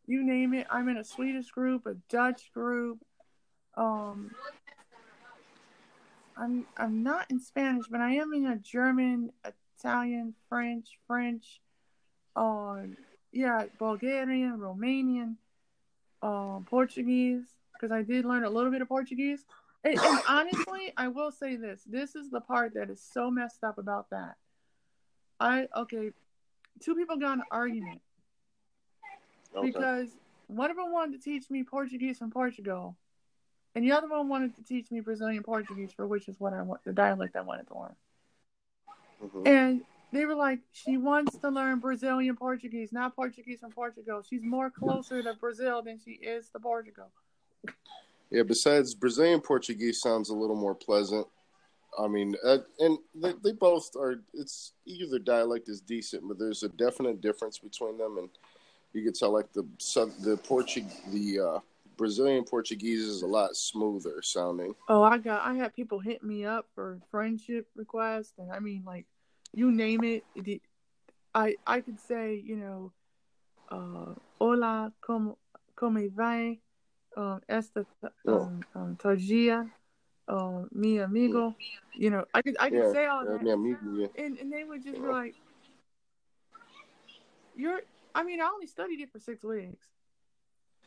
[0.08, 0.68] you name it.
[0.70, 3.00] I'm in a Swedish group, a Dutch group.
[3.76, 4.32] Um,
[6.38, 9.32] I'm I'm not in Spanish, but I am in a German,
[9.84, 11.60] Italian, French, French,
[12.36, 12.78] uh,
[13.32, 15.36] yeah, Bulgarian, Romanian,
[16.22, 17.44] uh, Portuguese,
[17.74, 19.44] because I did learn a little bit of Portuguese.
[19.84, 23.64] And, and honestly, I will say this: this is the part that is so messed
[23.64, 24.36] up about that.
[25.40, 26.12] I okay,
[26.80, 28.02] two people got an argument
[29.56, 29.68] okay.
[29.68, 30.10] because
[30.48, 32.96] one of them wanted to teach me Portuguese from Portugal,
[33.76, 36.62] and the other one wanted to teach me Brazilian Portuguese, for which is what I
[36.62, 37.96] want the dialect I wanted to learn.
[39.24, 39.48] Mm-hmm.
[39.48, 39.82] And
[40.12, 44.22] they were like, she wants to learn Brazilian Portuguese, not Portuguese from Portugal.
[44.28, 47.10] She's more closer to Brazil than she is to Portugal.
[48.30, 51.28] Yeah, besides Brazilian Portuguese sounds a little more pleasant.
[51.98, 54.16] I mean, uh, and they, they both are.
[54.34, 58.30] It's either dialect is decent, but there's a definite difference between them, and
[58.94, 59.64] you can tell like the
[60.22, 61.60] the Portuguese, the uh,
[61.98, 64.74] Brazilian Portuguese is a lot smoother sounding.
[64.90, 68.84] Oh, I got I had people hit me up for friendship requests, and I mean
[68.86, 69.06] like
[69.54, 70.26] you name it.
[70.36, 70.62] it
[71.34, 72.92] I I could say you know,
[73.70, 75.38] uh, hola, como
[75.76, 76.60] como vai,
[77.18, 77.86] um, esta
[78.28, 78.98] um, um,
[80.28, 81.56] uh, mi amigo.
[81.96, 84.08] You know, I could I could Yeah, say all uh, that, mi amigo, yeah.
[84.18, 85.36] and and they would just be like,
[87.56, 87.82] "You're."
[88.16, 89.88] I mean, I only studied it for six weeks.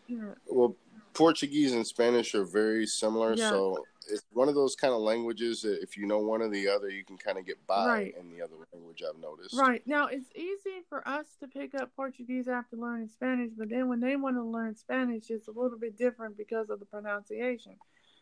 [0.07, 0.35] Yeah.
[0.47, 0.77] Well,
[1.15, 3.51] Portuguese and Spanish are very similar, Yeah.
[3.51, 6.69] so it's one of those kind of languages that if you know one or the
[6.69, 8.17] other, you can kind of get by Right.
[8.17, 9.03] in the other language.
[9.03, 9.57] I've noticed.
[9.59, 13.89] Right now, it's easy for us to pick up Portuguese after learning Spanish, but then
[13.89, 17.77] when they want to learn Spanish, it's a little bit different because of the pronunciation.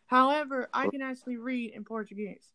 [0.06, 2.52] However, I can actually read in Portuguese.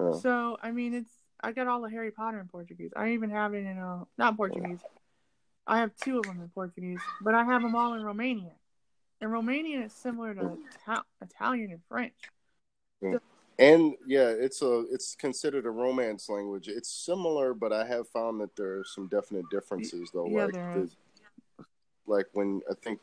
[0.00, 0.12] Yeah.
[0.12, 2.92] So I mean, it's I got all the Harry Potter in Portuguese.
[2.96, 4.80] I even have it in a not Portuguese.
[5.68, 8.52] I have two of them in Portuguese, but I have them all in Romanian.
[9.20, 12.14] And Romanian is similar to Ital- Italian and French.
[13.00, 13.16] Hmm.
[13.58, 16.68] And yeah, it's a it's considered a romance language.
[16.68, 20.28] It's similar, but I have found that there are some definite differences though.
[20.28, 20.90] Yeah, like the,
[22.06, 23.00] like when I think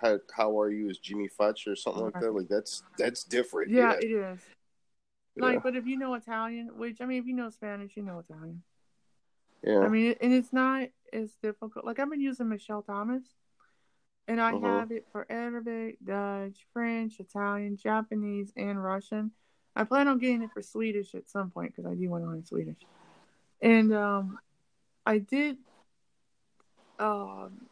[0.00, 2.28] how, how are you is Jimmy Futch or something like that.
[2.28, 2.32] Uh-huh.
[2.38, 3.70] Like that's that's different.
[3.70, 3.98] Yeah, Yeah.
[3.98, 4.40] it is.
[5.36, 5.44] Yeah.
[5.46, 8.18] Like, but if you know Italian, which I mean, if you know Spanish, you know
[8.28, 8.62] Italian.
[9.62, 9.80] yeah.
[9.80, 11.84] I mean, and it's not as difficult.
[11.84, 13.22] Like I've been using Michel Thomas,
[14.28, 14.62] and I Mhm.
[14.62, 19.32] have it for Arabic, Dutch, French, Italian, Japanese, and Russian.
[19.76, 22.28] I plan on getting it for Swedish at some point because I do want to
[22.28, 22.78] learn Swedish.
[23.62, 24.38] And um,
[25.06, 25.58] I did,
[26.98, 27.68] um,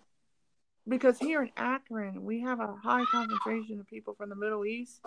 [0.89, 5.01] because here in Akron we have a high concentration of people from the Middle East,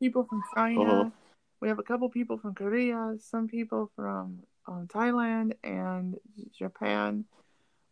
[0.00, 0.78] people from China.
[0.78, 1.12] Mhm.
[1.60, 6.16] We have a couple people from Korea, some people from um, Thailand and
[6.56, 7.24] Japan.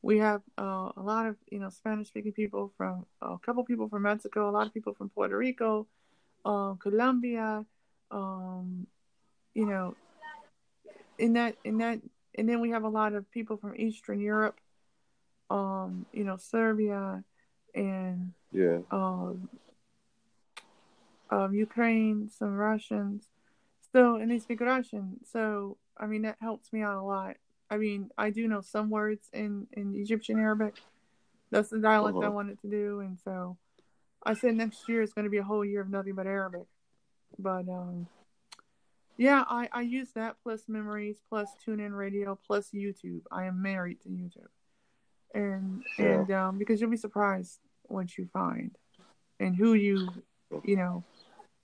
[0.06, 3.88] We have uh, a lot of you know Spanish speaking people from a couple people
[3.88, 5.88] from Mexico, a lot of people from Puerto Rico,
[6.44, 7.66] uh, Colombia,
[8.12, 8.86] um,
[9.52, 9.96] you know,
[11.18, 11.98] in that in that,
[12.36, 14.60] and then we have a lot of people from Eastern Europe,
[15.50, 17.24] um, you know, Serbia,
[17.74, 18.78] and yeah.
[18.92, 19.48] um,
[21.30, 23.24] um, Ukraine, some Russians.
[23.92, 25.16] So, and they speak Russian.
[25.32, 27.38] So, I mean, that helps me out a lot.
[27.70, 30.76] I mean, I do know some words in, in Egyptian Arabic.
[31.50, 32.30] That's the dialect I Uh-huh.
[32.32, 33.00] wanted to do.
[33.00, 33.56] And so
[34.24, 36.66] I said next year is going to be a whole year of nothing but Arabic.
[37.38, 38.06] But, um,
[39.16, 43.22] yeah, I, I use that plus Memrise, plus tune in radio, plus YouTube.
[43.30, 44.48] I am married to YouTube.
[45.34, 46.04] And, Yeah.
[46.04, 48.76] and, um, because you'll be surprised what you find
[49.40, 50.08] and who you,
[50.64, 51.04] you know,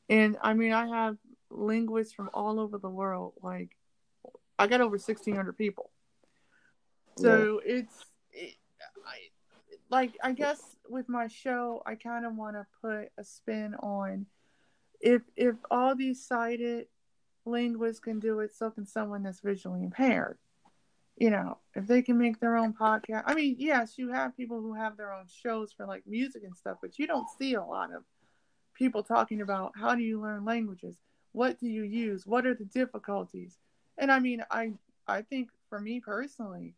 [0.08, 1.16] and I mean, I have
[1.50, 3.34] linguists from all over the world.
[3.42, 3.70] Like,
[4.58, 5.90] I got over 1,600 people.
[7.16, 8.56] So it's, it,
[9.06, 9.18] I,
[9.90, 14.26] like, I guess with my show, I kind of want to put a spin on
[15.02, 16.86] if if all these sighted
[17.44, 20.38] linguists can do it, so can someone that's visually impaired.
[21.18, 23.24] You know, if they can make their own podcast.
[23.26, 26.56] I mean, yes, you have people who have their own shows for like music and
[26.56, 28.04] stuff, but you don't see a lot of
[28.74, 30.96] people talking about how do you learn languages?
[31.32, 32.26] What do you use?
[32.26, 33.58] What are the difficulties?
[33.98, 34.72] And I mean, I
[35.06, 36.74] I think for me personally,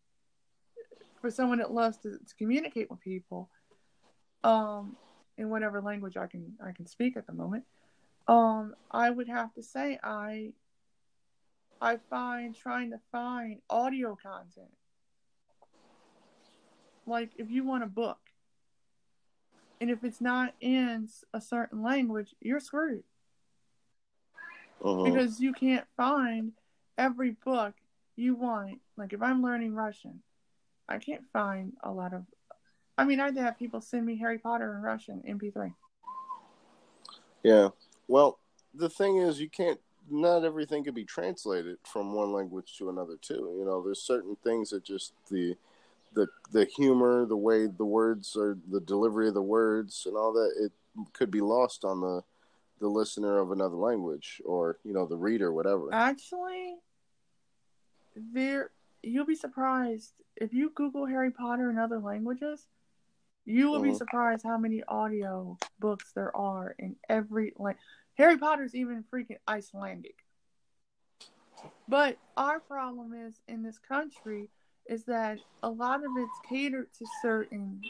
[1.25, 3.49] for someone that loves to, to communicate with people,
[4.43, 4.95] um,
[5.39, 7.65] in whatever language I can I can speak at the moment,
[8.29, 10.53] um, I would have to say I
[11.81, 14.69] I find trying to find audio content.
[17.07, 18.21] Like if you want a book,
[19.81, 23.05] and if it's not in a certain language, you're screwed
[24.83, 25.05] Mhm.
[25.07, 26.53] because you can't find
[26.99, 27.73] every book
[28.15, 28.83] you want.
[28.99, 30.23] Like if I'm learning Russian,
[30.89, 32.25] I can't find a lot of.
[32.97, 35.75] I mean, I'd have people send me Harry Potter in Russian MP3.
[37.43, 37.69] Yeah.
[38.07, 38.39] Well,
[38.75, 39.81] the thing is, you can't.
[40.11, 43.57] Not everything can be translated from one language to another, too.
[43.59, 45.57] You know, there's certain things that just the
[46.15, 50.33] the the humor, the way the words are, the delivery of the words, and all
[50.33, 50.53] that.
[50.61, 50.73] It
[51.13, 52.23] could be lost on the
[52.81, 55.89] the listener of another language, or you know, the reader, whatever.
[55.93, 56.77] Actually,
[58.15, 58.71] there
[59.07, 62.67] you'll be surprised if you Google Harry Potter in other languages.
[63.47, 67.83] You will be surprised how many audio books there are in every language.
[68.15, 70.25] Harry Potter's even freaking Icelandic.
[71.87, 74.49] But our problem is in this country
[74.87, 77.83] is that a lot of it's catered to certain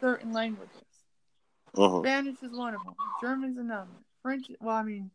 [0.00, 0.84] certain languages.
[1.74, 2.02] Mhm.
[2.02, 2.94] Spanish is one of them.
[3.20, 3.90] German's another.
[4.22, 4.50] French.
[4.60, 5.10] Well, I mean,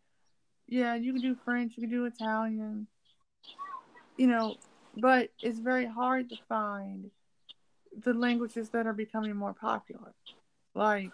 [0.68, 1.78] yeah, you can do French.
[1.78, 2.88] You can do Italian.
[4.18, 4.58] You know,
[4.97, 7.12] but it's very hard to find
[8.04, 10.13] the languages that are becoming more popular,
[10.73, 11.12] like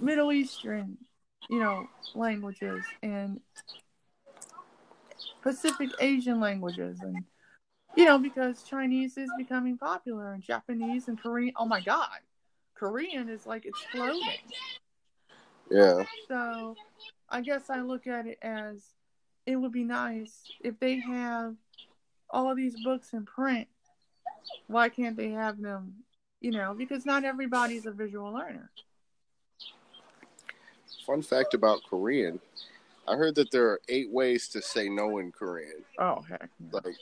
[0.00, 0.98] Middle Eastern,
[1.48, 3.40] you know, languages and
[5.42, 7.24] Pacific Asian languages, and
[7.96, 11.52] you know, because Chinese is becoming popular and Japanese and Korean.
[11.56, 12.18] Oh my God,
[12.74, 14.40] Korean is like exploding.
[15.70, 16.04] Yeah.
[16.28, 16.76] So
[17.28, 18.82] I guess I look at it as
[19.46, 21.54] it would be nice if they have
[22.30, 23.68] all these books in print.
[24.66, 26.04] Why can't they have them,
[26.40, 28.70] you know, because not everybody's a visual learner.
[31.06, 32.40] Fun fact about Korean
[33.06, 35.84] I heard that there are eight ways to say no in Korean.
[35.98, 36.48] Oh, heck.
[36.60, 36.80] yeah.
[36.84, 36.96] Like,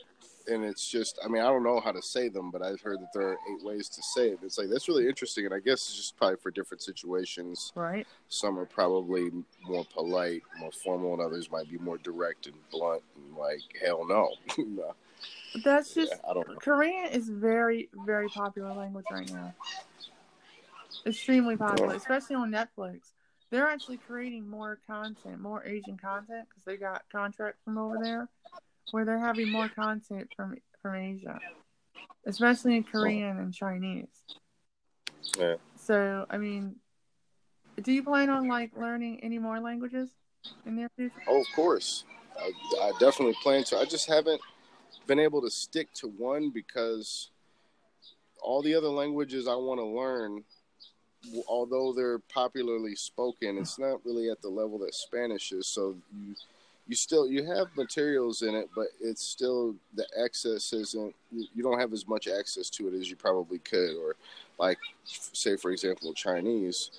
[0.50, 3.00] and it's just, I mean, I don't know how to say them, but I've heard
[3.00, 4.40] that there are eight ways to say it.
[4.42, 5.44] It's like, that's really interesting.
[5.46, 7.72] And I guess it's just probably for different situations.
[7.74, 8.06] Right.
[8.28, 9.30] Some are probably
[9.62, 14.06] more polite, more formal, and others might be more direct and blunt and like, hell
[14.06, 14.34] no.
[14.66, 14.94] No.
[15.64, 16.54] That's just Yeah, I don't know.
[16.56, 19.52] Korean is very, very popular language right now.
[21.06, 21.96] Extremely popular, Yeah.
[21.96, 23.12] especially on Netflix.
[23.50, 28.28] They're actually creating more content, more Asian content, because they got contract from over there,
[28.92, 31.38] where they're having more content from from Asia,
[32.26, 34.09] especially in Korean and Chinese.
[35.38, 35.57] Yeah.
[35.76, 36.76] So, I mean,
[37.81, 40.11] do you plan on like learning any more languages
[40.66, 41.14] in the future?
[41.29, 42.05] Oh, of course.
[42.38, 43.79] I, I definitely plan to.
[43.79, 44.40] I just haven't
[45.07, 47.31] been able to stick to one because
[48.42, 50.44] all the other languages I want to learn,
[51.46, 55.66] although they're popularly spoken, it's not really at the level that Spanish is.
[55.66, 56.35] So you
[56.90, 61.14] you still you have materials in it, but it's still the access isn't.
[61.31, 64.16] You you don't have as much access to it as you probably could, or
[64.59, 66.90] like say for example Chinese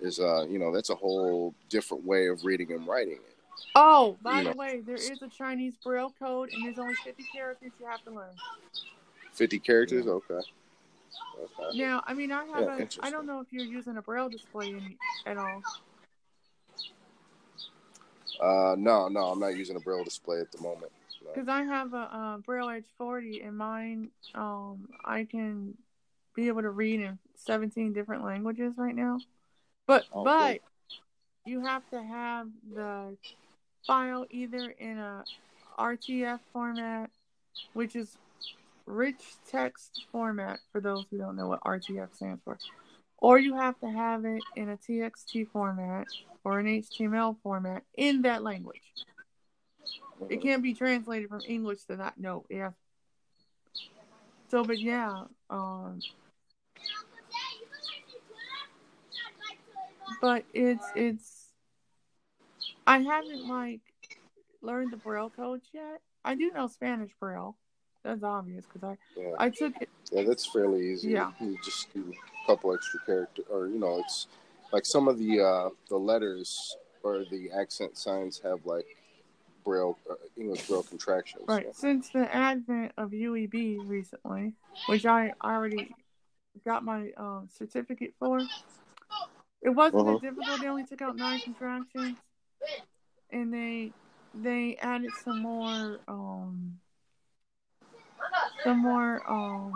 [0.00, 3.36] is uh you know that's a whole different way of reading and writing it.
[3.74, 4.56] Oh, by You the know.
[4.56, 8.10] way, there is a Chinese Braille code, and there's only 50 characters you have to
[8.10, 8.34] learn.
[9.32, 10.06] 50 characters?
[10.06, 10.34] Okay.
[10.34, 11.78] Okay.
[11.78, 12.98] Now, I mean, I haven't.
[13.02, 14.94] I don't know if you're using a Braille display in,
[15.26, 15.62] at all.
[18.40, 20.92] Uh, no, no, I'm not using a braille display at the moment.
[21.24, 21.30] No.
[21.34, 25.74] Because I have a, uh Braille Edge 40, and mine, um, I can
[26.34, 29.18] be able to read in 17 different languages right now.
[29.86, 30.60] But Oh, but
[31.44, 33.16] you have to have the
[33.86, 35.24] file either in a
[35.78, 37.10] RTF format,
[37.72, 38.16] which is
[38.86, 42.58] rich text format for those who don't know what RTF stands for,
[43.18, 46.06] or you have to have it in a TXT format
[46.44, 48.80] or an HTML format in that language.
[50.28, 52.14] It can't be translated from English to that.
[52.18, 52.70] No, yeah.
[54.50, 56.00] So, but yeah, um,
[60.20, 61.44] but it's it's.
[62.86, 63.80] I haven't like
[64.62, 66.00] learned the Braille codes yet.
[66.24, 67.56] I do know Spanish Braille.
[68.02, 69.34] That's obvious because I Yeah.
[69.38, 69.88] I took it.
[70.10, 71.10] yeah, that's fairly easy.
[71.10, 71.32] Yeah.
[71.40, 74.26] You just do a couple extra character, or you know, it's
[74.72, 78.86] like some of the uh, the letters or the accent signs have like
[79.64, 81.44] braille uh, English braille contractions.
[81.46, 81.66] Right.
[81.74, 84.54] Since the advent of UEB recently,
[84.88, 85.94] which I already
[86.64, 88.46] got my um, certificate for,
[89.62, 90.12] it wasn't Uh-huh.
[90.14, 90.60] that difficult.
[90.60, 92.16] They only took out nine contractions,
[93.30, 93.92] and they
[94.34, 96.78] they added some more um
[98.64, 99.72] some more um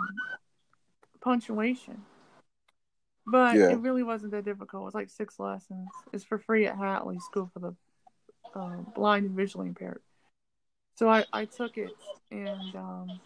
[1.21, 2.03] punctuation.
[3.25, 3.69] But Yeah.
[3.71, 4.81] it really wasn't that difficult.
[4.81, 5.89] It was like six lessons.
[6.11, 7.75] It's for free at Hadley School for the
[8.53, 10.01] uh, blind and visually impaired.
[10.95, 11.91] So I, I took it,
[12.31, 13.19] and um,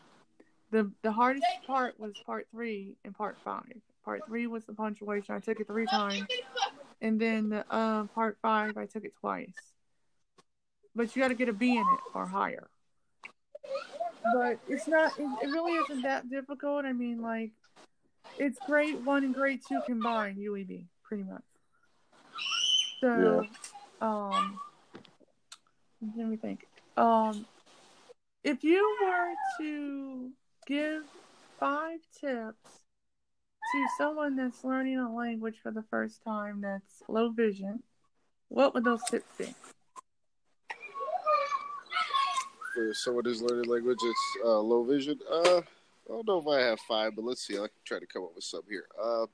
[0.72, 3.74] the the hardest part was part three and part five.
[4.06, 5.36] Part three was the punctuation.
[5.36, 6.28] I took it three times,
[7.02, 9.74] and then uh, part five I took it twice.
[10.96, 12.70] But you got to get a B in it or higher.
[14.34, 15.12] But it's not.
[15.20, 16.86] It, it really isn't that difficult.
[16.86, 17.52] I mean, like,
[18.40, 21.44] it's grade one and grade two combined UEB, pretty much.
[23.02, 23.46] So,
[24.02, 24.60] um,
[26.16, 26.66] let me think.
[26.96, 27.46] Um,
[28.44, 30.32] if you were to
[30.66, 31.04] give
[31.60, 32.82] five tips
[33.72, 37.84] to someone that's learning a language for the first time that's low vision,
[38.50, 39.54] what would those tips be?
[42.74, 45.20] For someone who's learning language, it's uh, low vision.
[45.30, 45.62] Uh,
[46.08, 47.56] I don't know if I have five, but let's see.
[47.56, 48.86] I can try to come up with some here.
[49.02, 49.26] Uh,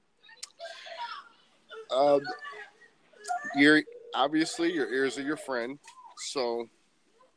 [1.91, 2.21] um,
[3.55, 3.81] your
[4.15, 5.77] obviously your ears are your friend,
[6.17, 6.67] so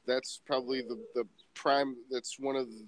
[0.06, 1.96] that's probably the the prime.
[2.10, 2.84] That's one of the,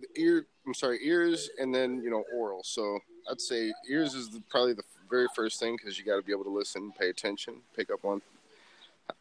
[0.00, 0.46] the ear.
[0.66, 2.62] I'm sorry, ears, and then you know oral.
[2.64, 2.98] So
[3.30, 6.32] I'd say ears is the, probably the very first thing because you got to be
[6.32, 8.20] able to listen, pay attention, pick up on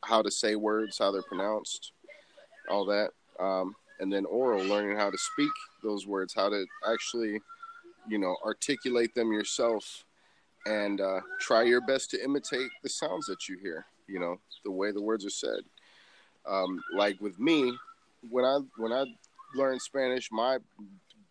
[0.03, 1.91] how to say words, how they're pronounced,
[2.69, 3.11] all that.
[3.39, 5.51] Um, and then oral, learning how to speak
[5.83, 7.39] those words, how to actually,
[8.09, 10.05] you know, articulate them yourself,
[10.65, 13.85] and uh, try your best to imitate the sounds that you hear.
[14.07, 15.61] You know, the way the words are said.
[16.45, 17.77] Um, like with me,
[18.29, 19.05] when I when I
[19.55, 20.57] learned Spanish, my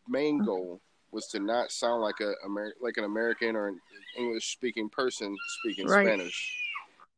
[0.08, 3.80] main goal was to not sound like a Amer- like an American or an
[4.16, 6.06] English speaking person speaking Right.
[6.06, 6.56] Spanish.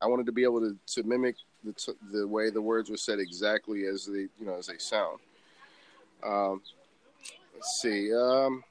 [0.01, 2.97] I wanted to be able to, to mimic the t- the way the words were
[2.97, 5.19] said exactly as they you know as they sound.
[6.23, 6.63] Um,
[7.55, 8.13] let's see.
[8.15, 8.63] Um,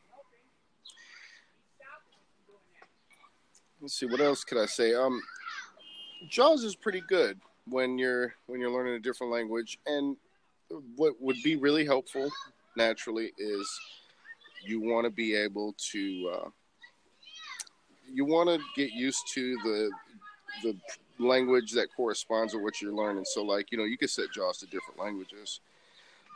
[3.81, 4.05] let's see.
[4.05, 4.93] What else could I say?
[4.93, 5.21] Um,
[6.29, 10.15] Jaws is pretty good when you're when you're learning a different language, and
[10.95, 12.29] what would be really helpful
[12.77, 13.79] naturally is
[14.63, 16.49] you want to be able to uh,
[18.11, 19.91] you want to get used to the
[20.63, 20.75] the
[21.21, 23.25] language that corresponds with what you're learning.
[23.25, 25.59] So like, you know, you can set JAWS to different languages.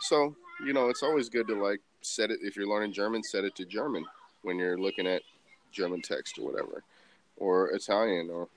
[0.02, 3.44] So, you know, it's always good to like set it if you're learning German, set
[3.44, 4.06] it to German
[4.44, 5.22] when you're looking at
[5.72, 6.84] German text or whatever,
[7.38, 8.48] or Italian or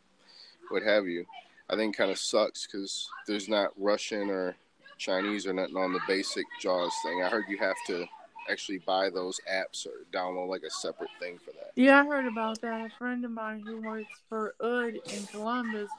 [0.70, 1.24] what have you.
[1.70, 4.56] I think kind of sucks because there's not Russian or
[4.96, 7.22] Chinese or nothing on the basic JAWS thing.
[7.22, 8.06] I heard you have to
[8.50, 11.72] actually buy those apps or download like a separate thing for that.
[11.76, 12.86] Yeah, I heard about that.
[12.86, 15.90] A friend of mine who works for UD in Columbus,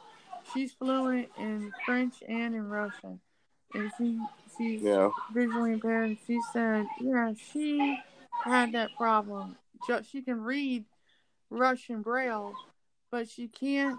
[0.53, 3.19] she's fluent in French and in Russian,
[3.73, 4.19] and she
[4.57, 5.09] she's Yeah.
[5.33, 6.17] visually impaired.
[6.25, 7.97] She said, yeah, she
[8.43, 9.55] had that problem.
[10.09, 10.85] She can read
[11.49, 12.53] Russian Braille,
[13.11, 13.97] but she can't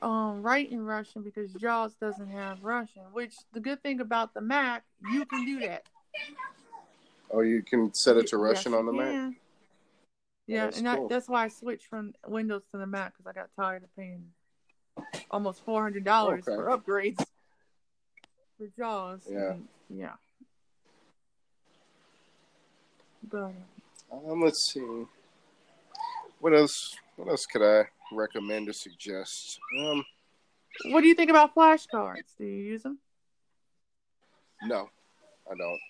[0.00, 3.02] um, write in Russian because JAWS doesn't have Russian.
[3.12, 5.84] Which the good thing about the Mac, you can do that.
[7.30, 9.12] Oh, you can set it to Russian you on the Mac.
[9.12, 9.36] can.
[10.46, 13.32] Yeah, that's and I, that's why I switched from Windows to the Mac because I
[13.32, 14.24] got tired of paying
[15.30, 16.56] almost four hundred dollars Okay.
[16.56, 17.24] for upgrades
[18.60, 19.22] for JAWS.
[19.30, 19.54] Yeah.
[19.88, 20.12] yeah.
[23.30, 23.52] But
[24.12, 25.06] Um, let's see.
[26.40, 26.96] What else?
[27.16, 29.58] What else could I recommend or suggest?
[29.78, 30.04] Um,
[30.86, 32.36] what do you think about flashcards?
[32.38, 32.98] Do you use them?
[34.64, 34.90] no,
[35.50, 35.80] I don't.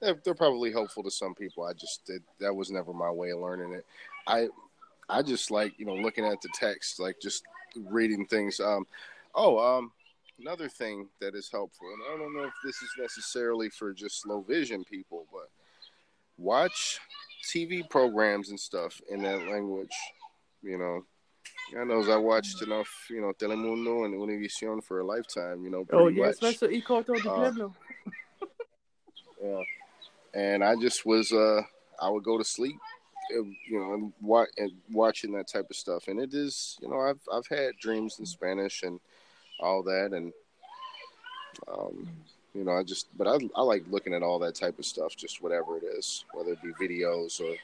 [0.00, 1.64] They're, they're probably helpful to some people.
[1.64, 3.86] I just did, that was never my way of learning it.
[4.26, 4.48] I
[5.08, 7.44] I just like you know looking at the text, like just
[7.76, 8.60] reading things.
[8.60, 8.86] Um,
[9.34, 9.92] oh, um,
[10.40, 14.26] another thing that is helpful, and I don't know if this is necessarily for just
[14.26, 15.48] low vision people, but
[16.38, 16.98] watch
[17.52, 19.94] TV programs and stuff in that language.
[20.62, 25.64] You know, I knows I watched enough, you know, Telemundo and Univision for a lifetime.
[25.64, 26.72] You know, Oh yes, that's what
[27.26, 27.52] Uh,
[29.42, 29.62] Yeah,
[30.34, 31.62] and I just was uh
[31.98, 32.76] I would go to sleep,
[33.30, 34.12] you know,
[34.58, 38.18] and watching that type of stuff, and it is you know I've I've had dreams
[38.18, 39.00] in Spanish and
[39.60, 40.32] all that, and
[41.72, 42.08] um
[42.54, 45.16] you know I just but I I like looking at all that type of stuff,
[45.16, 47.54] just whatever it is, whether it be videos or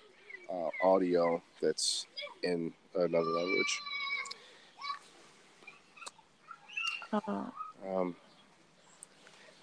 [0.53, 2.07] uh, audio that's
[2.43, 3.81] in another language.
[7.13, 7.45] Uh,
[7.87, 8.17] Um,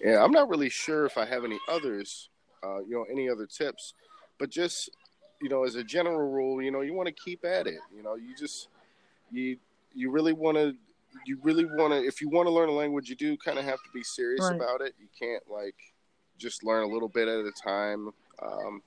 [0.00, 2.28] yeah, I'm not really sure if I have any others,
[2.62, 3.94] uh, you know, any other tips,
[4.38, 4.90] but just,
[5.40, 7.80] you know, as a general rule, you know, you want to keep at it.
[7.94, 8.68] You know, you just,
[9.30, 9.56] you,
[9.94, 10.74] you really want to,
[11.26, 13.64] you really want to, if you want to learn a language, you do kind of
[13.64, 14.56] have to be serious Right.
[14.56, 14.94] about it.
[14.98, 15.76] You can't like
[16.38, 18.10] just learn a little bit at a time.
[18.42, 18.82] Um,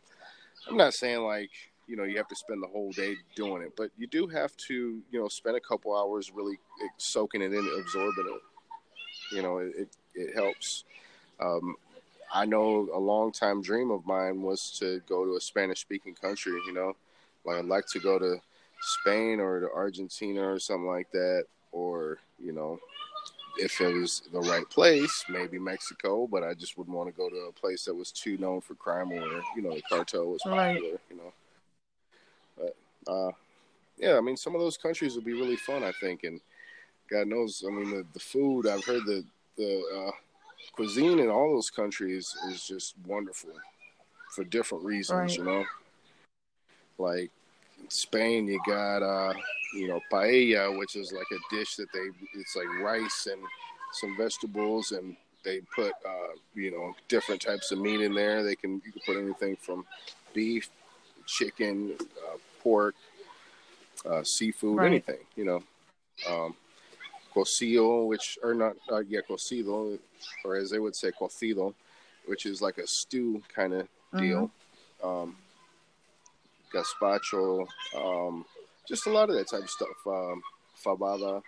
[0.70, 1.52] I'm not saying like,
[1.88, 4.56] you know, you have to spend the whole day doing it, but you do have
[4.68, 6.58] to, you know, spend a couple hours really
[6.98, 8.42] soaking it in, absorbing it
[9.32, 10.84] you know it, it, it helps
[11.40, 11.76] um,
[12.34, 16.14] i know a long time dream of mine was to go to a spanish speaking
[16.14, 16.96] country you know
[17.46, 18.38] like i'd like to go to
[18.82, 22.80] spain or to argentina or something like that or you know
[23.60, 27.30] if it was the right place maybe mexico but i just wouldn't want to go
[27.30, 30.42] to a place that was too known for crime or you know the cartel was
[30.46, 30.76] Right.
[30.76, 31.34] popular you know
[32.58, 32.76] but
[33.12, 33.32] uh
[33.98, 36.40] yeah i mean some of those countries would be really fun i think and
[37.10, 39.24] God knows, I mean, the, the food, I've heard the,
[39.58, 40.12] the uh,
[40.74, 43.52] cuisine in all those countries is just wonderful
[44.36, 45.38] for different reasons, Right.
[45.38, 45.66] you know?
[46.98, 47.32] Like
[47.90, 49.34] Spain, you got, uh,
[49.74, 53.42] you know, paella, which is like a dish that they, it's like rice and
[53.94, 58.44] some vegetables and they put, uh, you know, different types of meat in there.
[58.44, 59.86] They can, you can put anything from
[60.34, 60.70] beef,
[61.26, 62.96] chicken, uh, pork,
[64.06, 64.88] uh, seafood, Right.
[64.88, 65.64] anything, you know.
[66.28, 66.56] Um,
[67.34, 70.00] cocido, which or not, uh, yeah, cocido,
[70.44, 71.74] or as they would say, cocido,
[72.26, 73.88] which is like a stew kind of
[74.20, 74.52] deal.
[75.04, 75.38] Um,
[76.74, 78.46] gazpacho, um,
[78.88, 79.88] just a lot of that type of stuff.
[80.06, 80.42] Um,
[80.84, 81.42] fabada,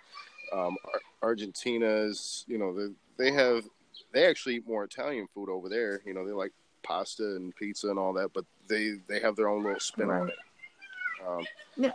[0.54, 0.76] um,
[1.22, 3.64] Ar- Argentina's, you know, they, they have
[4.12, 6.02] they actually eat more Italian food over there.
[6.06, 6.52] You know, they like
[6.84, 10.30] pasta and pizza and all that, but they they have their own little spin on
[10.30, 10.36] it.
[11.28, 11.46] Um,
[11.76, 11.92] Yeah.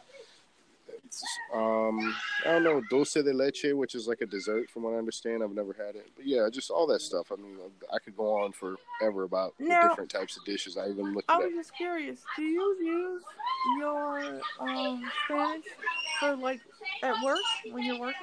[1.55, 4.97] Um, I don't know, dulce de leche, which is like a dessert, from what I
[4.97, 5.43] understand.
[5.43, 7.31] I've never had it, but yeah, just all that stuff.
[7.33, 7.57] I mean,
[7.93, 10.77] I could go on forever about the different types of dishes.
[10.77, 12.21] I even looked at I was just curious.
[12.37, 13.23] Do you use
[13.79, 15.65] your um, Spanish
[16.21, 16.61] for like
[17.03, 17.39] at work
[17.71, 18.21] when you're working?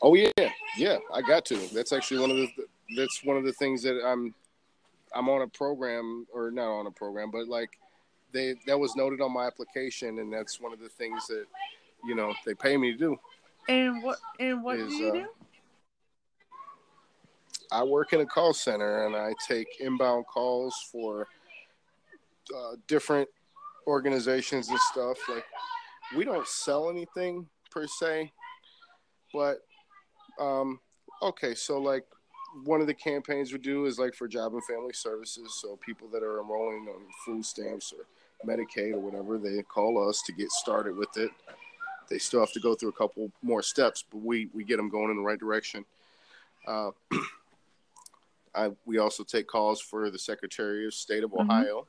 [0.00, 1.56] Oh yeah, yeah, I got to.
[1.74, 2.48] That's actually one of the
[2.96, 4.34] that's one of the things that I'm
[5.14, 7.70] I'm on a program or not on a program, but like
[8.32, 11.44] they that was noted on my application, and that's one of the things that
[12.04, 13.16] you know they pay me to do.
[13.68, 15.26] And what and what Is, do you uh, do?
[17.70, 21.28] I work in a call center, and I take inbound calls for
[22.54, 23.28] uh, different
[23.86, 25.18] organizations and stuff.
[25.28, 25.44] Like
[26.16, 28.32] we don't sell anything per se,
[29.32, 29.58] but
[30.40, 30.80] um,
[31.22, 31.54] okay.
[31.54, 32.04] So like
[32.64, 35.58] one of the campaigns we do is like for job and family services.
[35.60, 38.06] So people that are enrolling on food stamps or
[38.46, 41.30] Medicaid or whatever, they call us to get started with it.
[42.08, 44.88] They still have to go through a couple more steps, but we we get them
[44.88, 45.84] going in the right direction.
[46.66, 46.90] Uh,
[48.54, 51.40] I, we also take calls for the Secretary of State of Mhm.
[51.42, 51.86] Ohio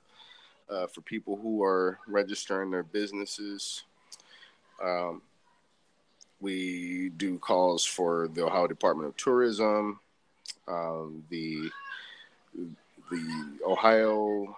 [0.69, 3.83] uh, for people who are registering their businesses.
[4.83, 5.21] Um,
[6.41, 9.99] we do calls for the Ohio Department of Tourism,
[10.67, 11.69] um, the
[13.11, 14.55] the Ohio.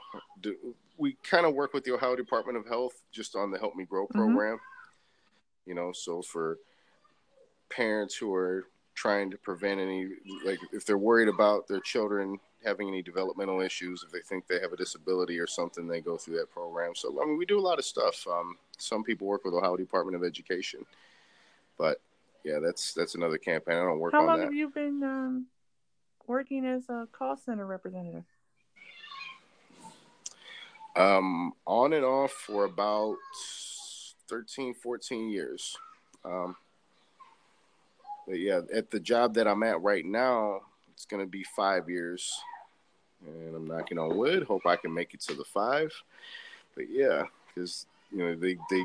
[1.02, 3.86] We kind of work with the Ohio Department of Health just on the Help Me
[3.86, 4.60] Grow program.
[5.66, 6.60] You know, so for
[7.70, 10.10] parents who are trying to prevent any,
[10.46, 14.60] like if they're worried about their children having any developmental issues, if they think they
[14.60, 16.94] have a disability or something, they go through that program.
[16.94, 18.24] So I mean, we do a lot of stuff.
[18.28, 20.86] Um, some people work with Ohio Department of Education,
[21.80, 22.00] but
[22.44, 23.78] yeah, that's that's another campaign.
[23.78, 24.46] I don't work How on long that.
[24.46, 25.48] have you been um,
[26.28, 28.26] working as a call center representative?
[30.96, 33.16] Um, on and off for about
[34.28, 35.76] 13, 14 years.
[36.26, 36.56] Um,
[38.28, 40.62] but yeah, at the job that I'm at right now,
[40.94, 42.40] it's going to be five years.
[43.26, 44.44] And I'm knocking on wood.
[44.44, 45.92] Hope I can make it to the five.
[46.76, 48.84] But yeah, because, you know, they, they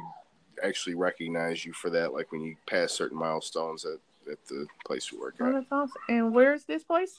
[0.62, 3.98] actually recognize you for that, like when you pass certain milestones at,
[4.30, 5.52] at the place you work Oh, at.
[5.54, 5.92] that's awesome.
[6.08, 7.18] And where's this place?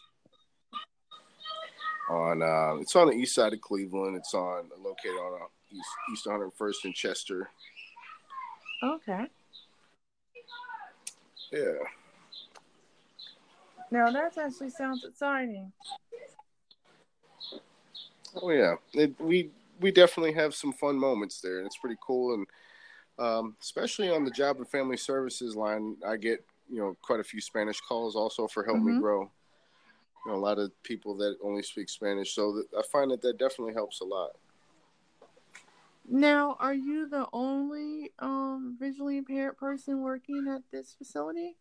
[2.09, 4.15] On uh, it's on the east side of Cleveland.
[4.15, 7.49] It's on located on uh, east East 101st in Chester.
[8.83, 9.25] Okay.
[11.51, 11.73] Yeah,
[13.89, 15.71] Now that actually sounds exciting.
[18.41, 18.75] oh yeah.
[18.93, 19.49] It, we
[19.79, 22.33] we definitely have some fun moments there, and it's pretty cool.
[22.33, 22.47] And
[23.17, 27.23] um, especially on the job and family services line, I get you know quite a
[27.23, 28.99] few Spanish calls also for Help Me Mhm.
[28.99, 29.31] Grow.
[30.25, 33.21] You know, a lot of people that only speak Spanish, so that, I find that
[33.21, 34.31] that definitely helps a lot.
[36.09, 41.57] Now, are you the only um, visually impaired person working at this facility,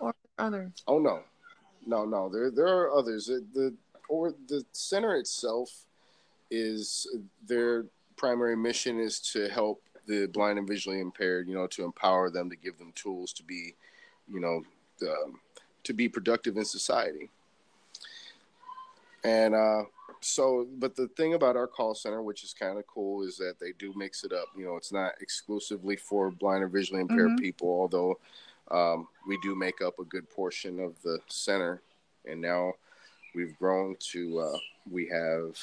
[0.00, 0.82] or others?
[0.88, 1.20] Oh no,
[1.86, 2.28] no, no.
[2.28, 3.26] There there are others.
[3.26, 3.74] The, the
[4.08, 5.86] or the center itself
[6.50, 7.06] is
[7.46, 7.86] their
[8.16, 11.46] primary mission is to help the blind and visually impaired.
[11.46, 13.76] You know, to empower them, to give them tools to be,
[14.28, 14.62] you know,
[15.08, 15.40] um,
[15.84, 17.30] to be productive in society.
[19.24, 19.84] And uh,
[20.20, 23.58] so, but the thing about our call center, which is kind of cool, is that
[23.58, 24.48] they do mix it up.
[24.56, 27.38] You know, it's not exclusively for blind or visually impaired Mhm.
[27.40, 28.18] people, although
[28.70, 31.82] um, we do make up a good portion of the center.
[32.24, 32.72] And now
[33.34, 34.58] we've grown to, uh,
[34.90, 35.58] we have,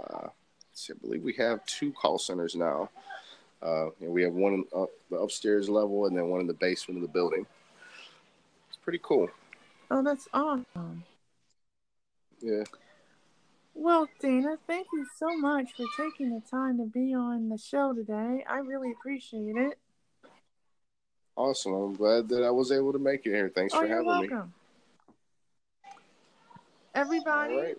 [0.00, 0.30] uh, let's
[0.74, 2.90] see, I believe we have two call centers now.
[3.60, 6.98] Uh, and we have one up the upstairs level and then one in the basement
[6.98, 7.46] of the building.
[8.68, 9.28] It's pretty cool.
[9.90, 11.02] Oh, that's awesome.
[12.40, 12.64] Yeah.
[13.74, 17.92] Well, Dana, thank you so much for taking the time to be on the show
[17.92, 18.44] today.
[18.48, 19.78] I really appreciate it.
[21.36, 21.72] Awesome.
[21.74, 23.50] I'm glad that I was able to make it here.
[23.52, 24.36] Thanks oh, for having me.
[26.94, 27.78] Everybody, right.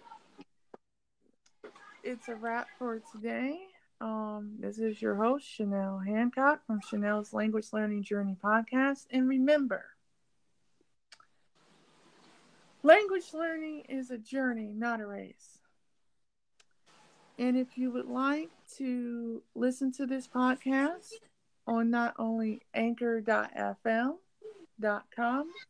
[2.04, 3.58] it's a wrap for today.
[4.02, 9.06] Um, this is your host, Chanel Hancock from Chanel's Language Learning Journey podcast.
[9.10, 9.86] And remember,
[12.84, 15.55] language learning is a journey, not a race.
[17.38, 21.12] And if you would like to listen to this podcast
[21.68, 24.18] on not only anchor.fm.com,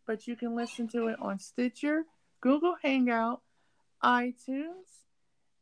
[0.05, 2.03] but you can listen to it on Stitcher,
[2.41, 3.41] Google Hangout,
[4.03, 5.05] iTunes,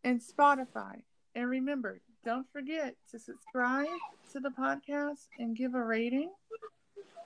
[0.03, 1.03] and Spotify.
[1.35, 3.87] And remember, don't forget to subscribe
[4.31, 6.31] to the podcast and give a rating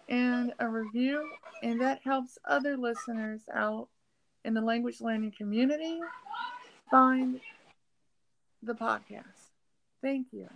[0.08, 1.28] and a review.
[1.64, 3.88] And that helps other listeners out
[4.46, 6.00] in the language learning community
[6.90, 7.42] find
[8.68, 9.52] the podcast.
[10.02, 10.50] Thank you.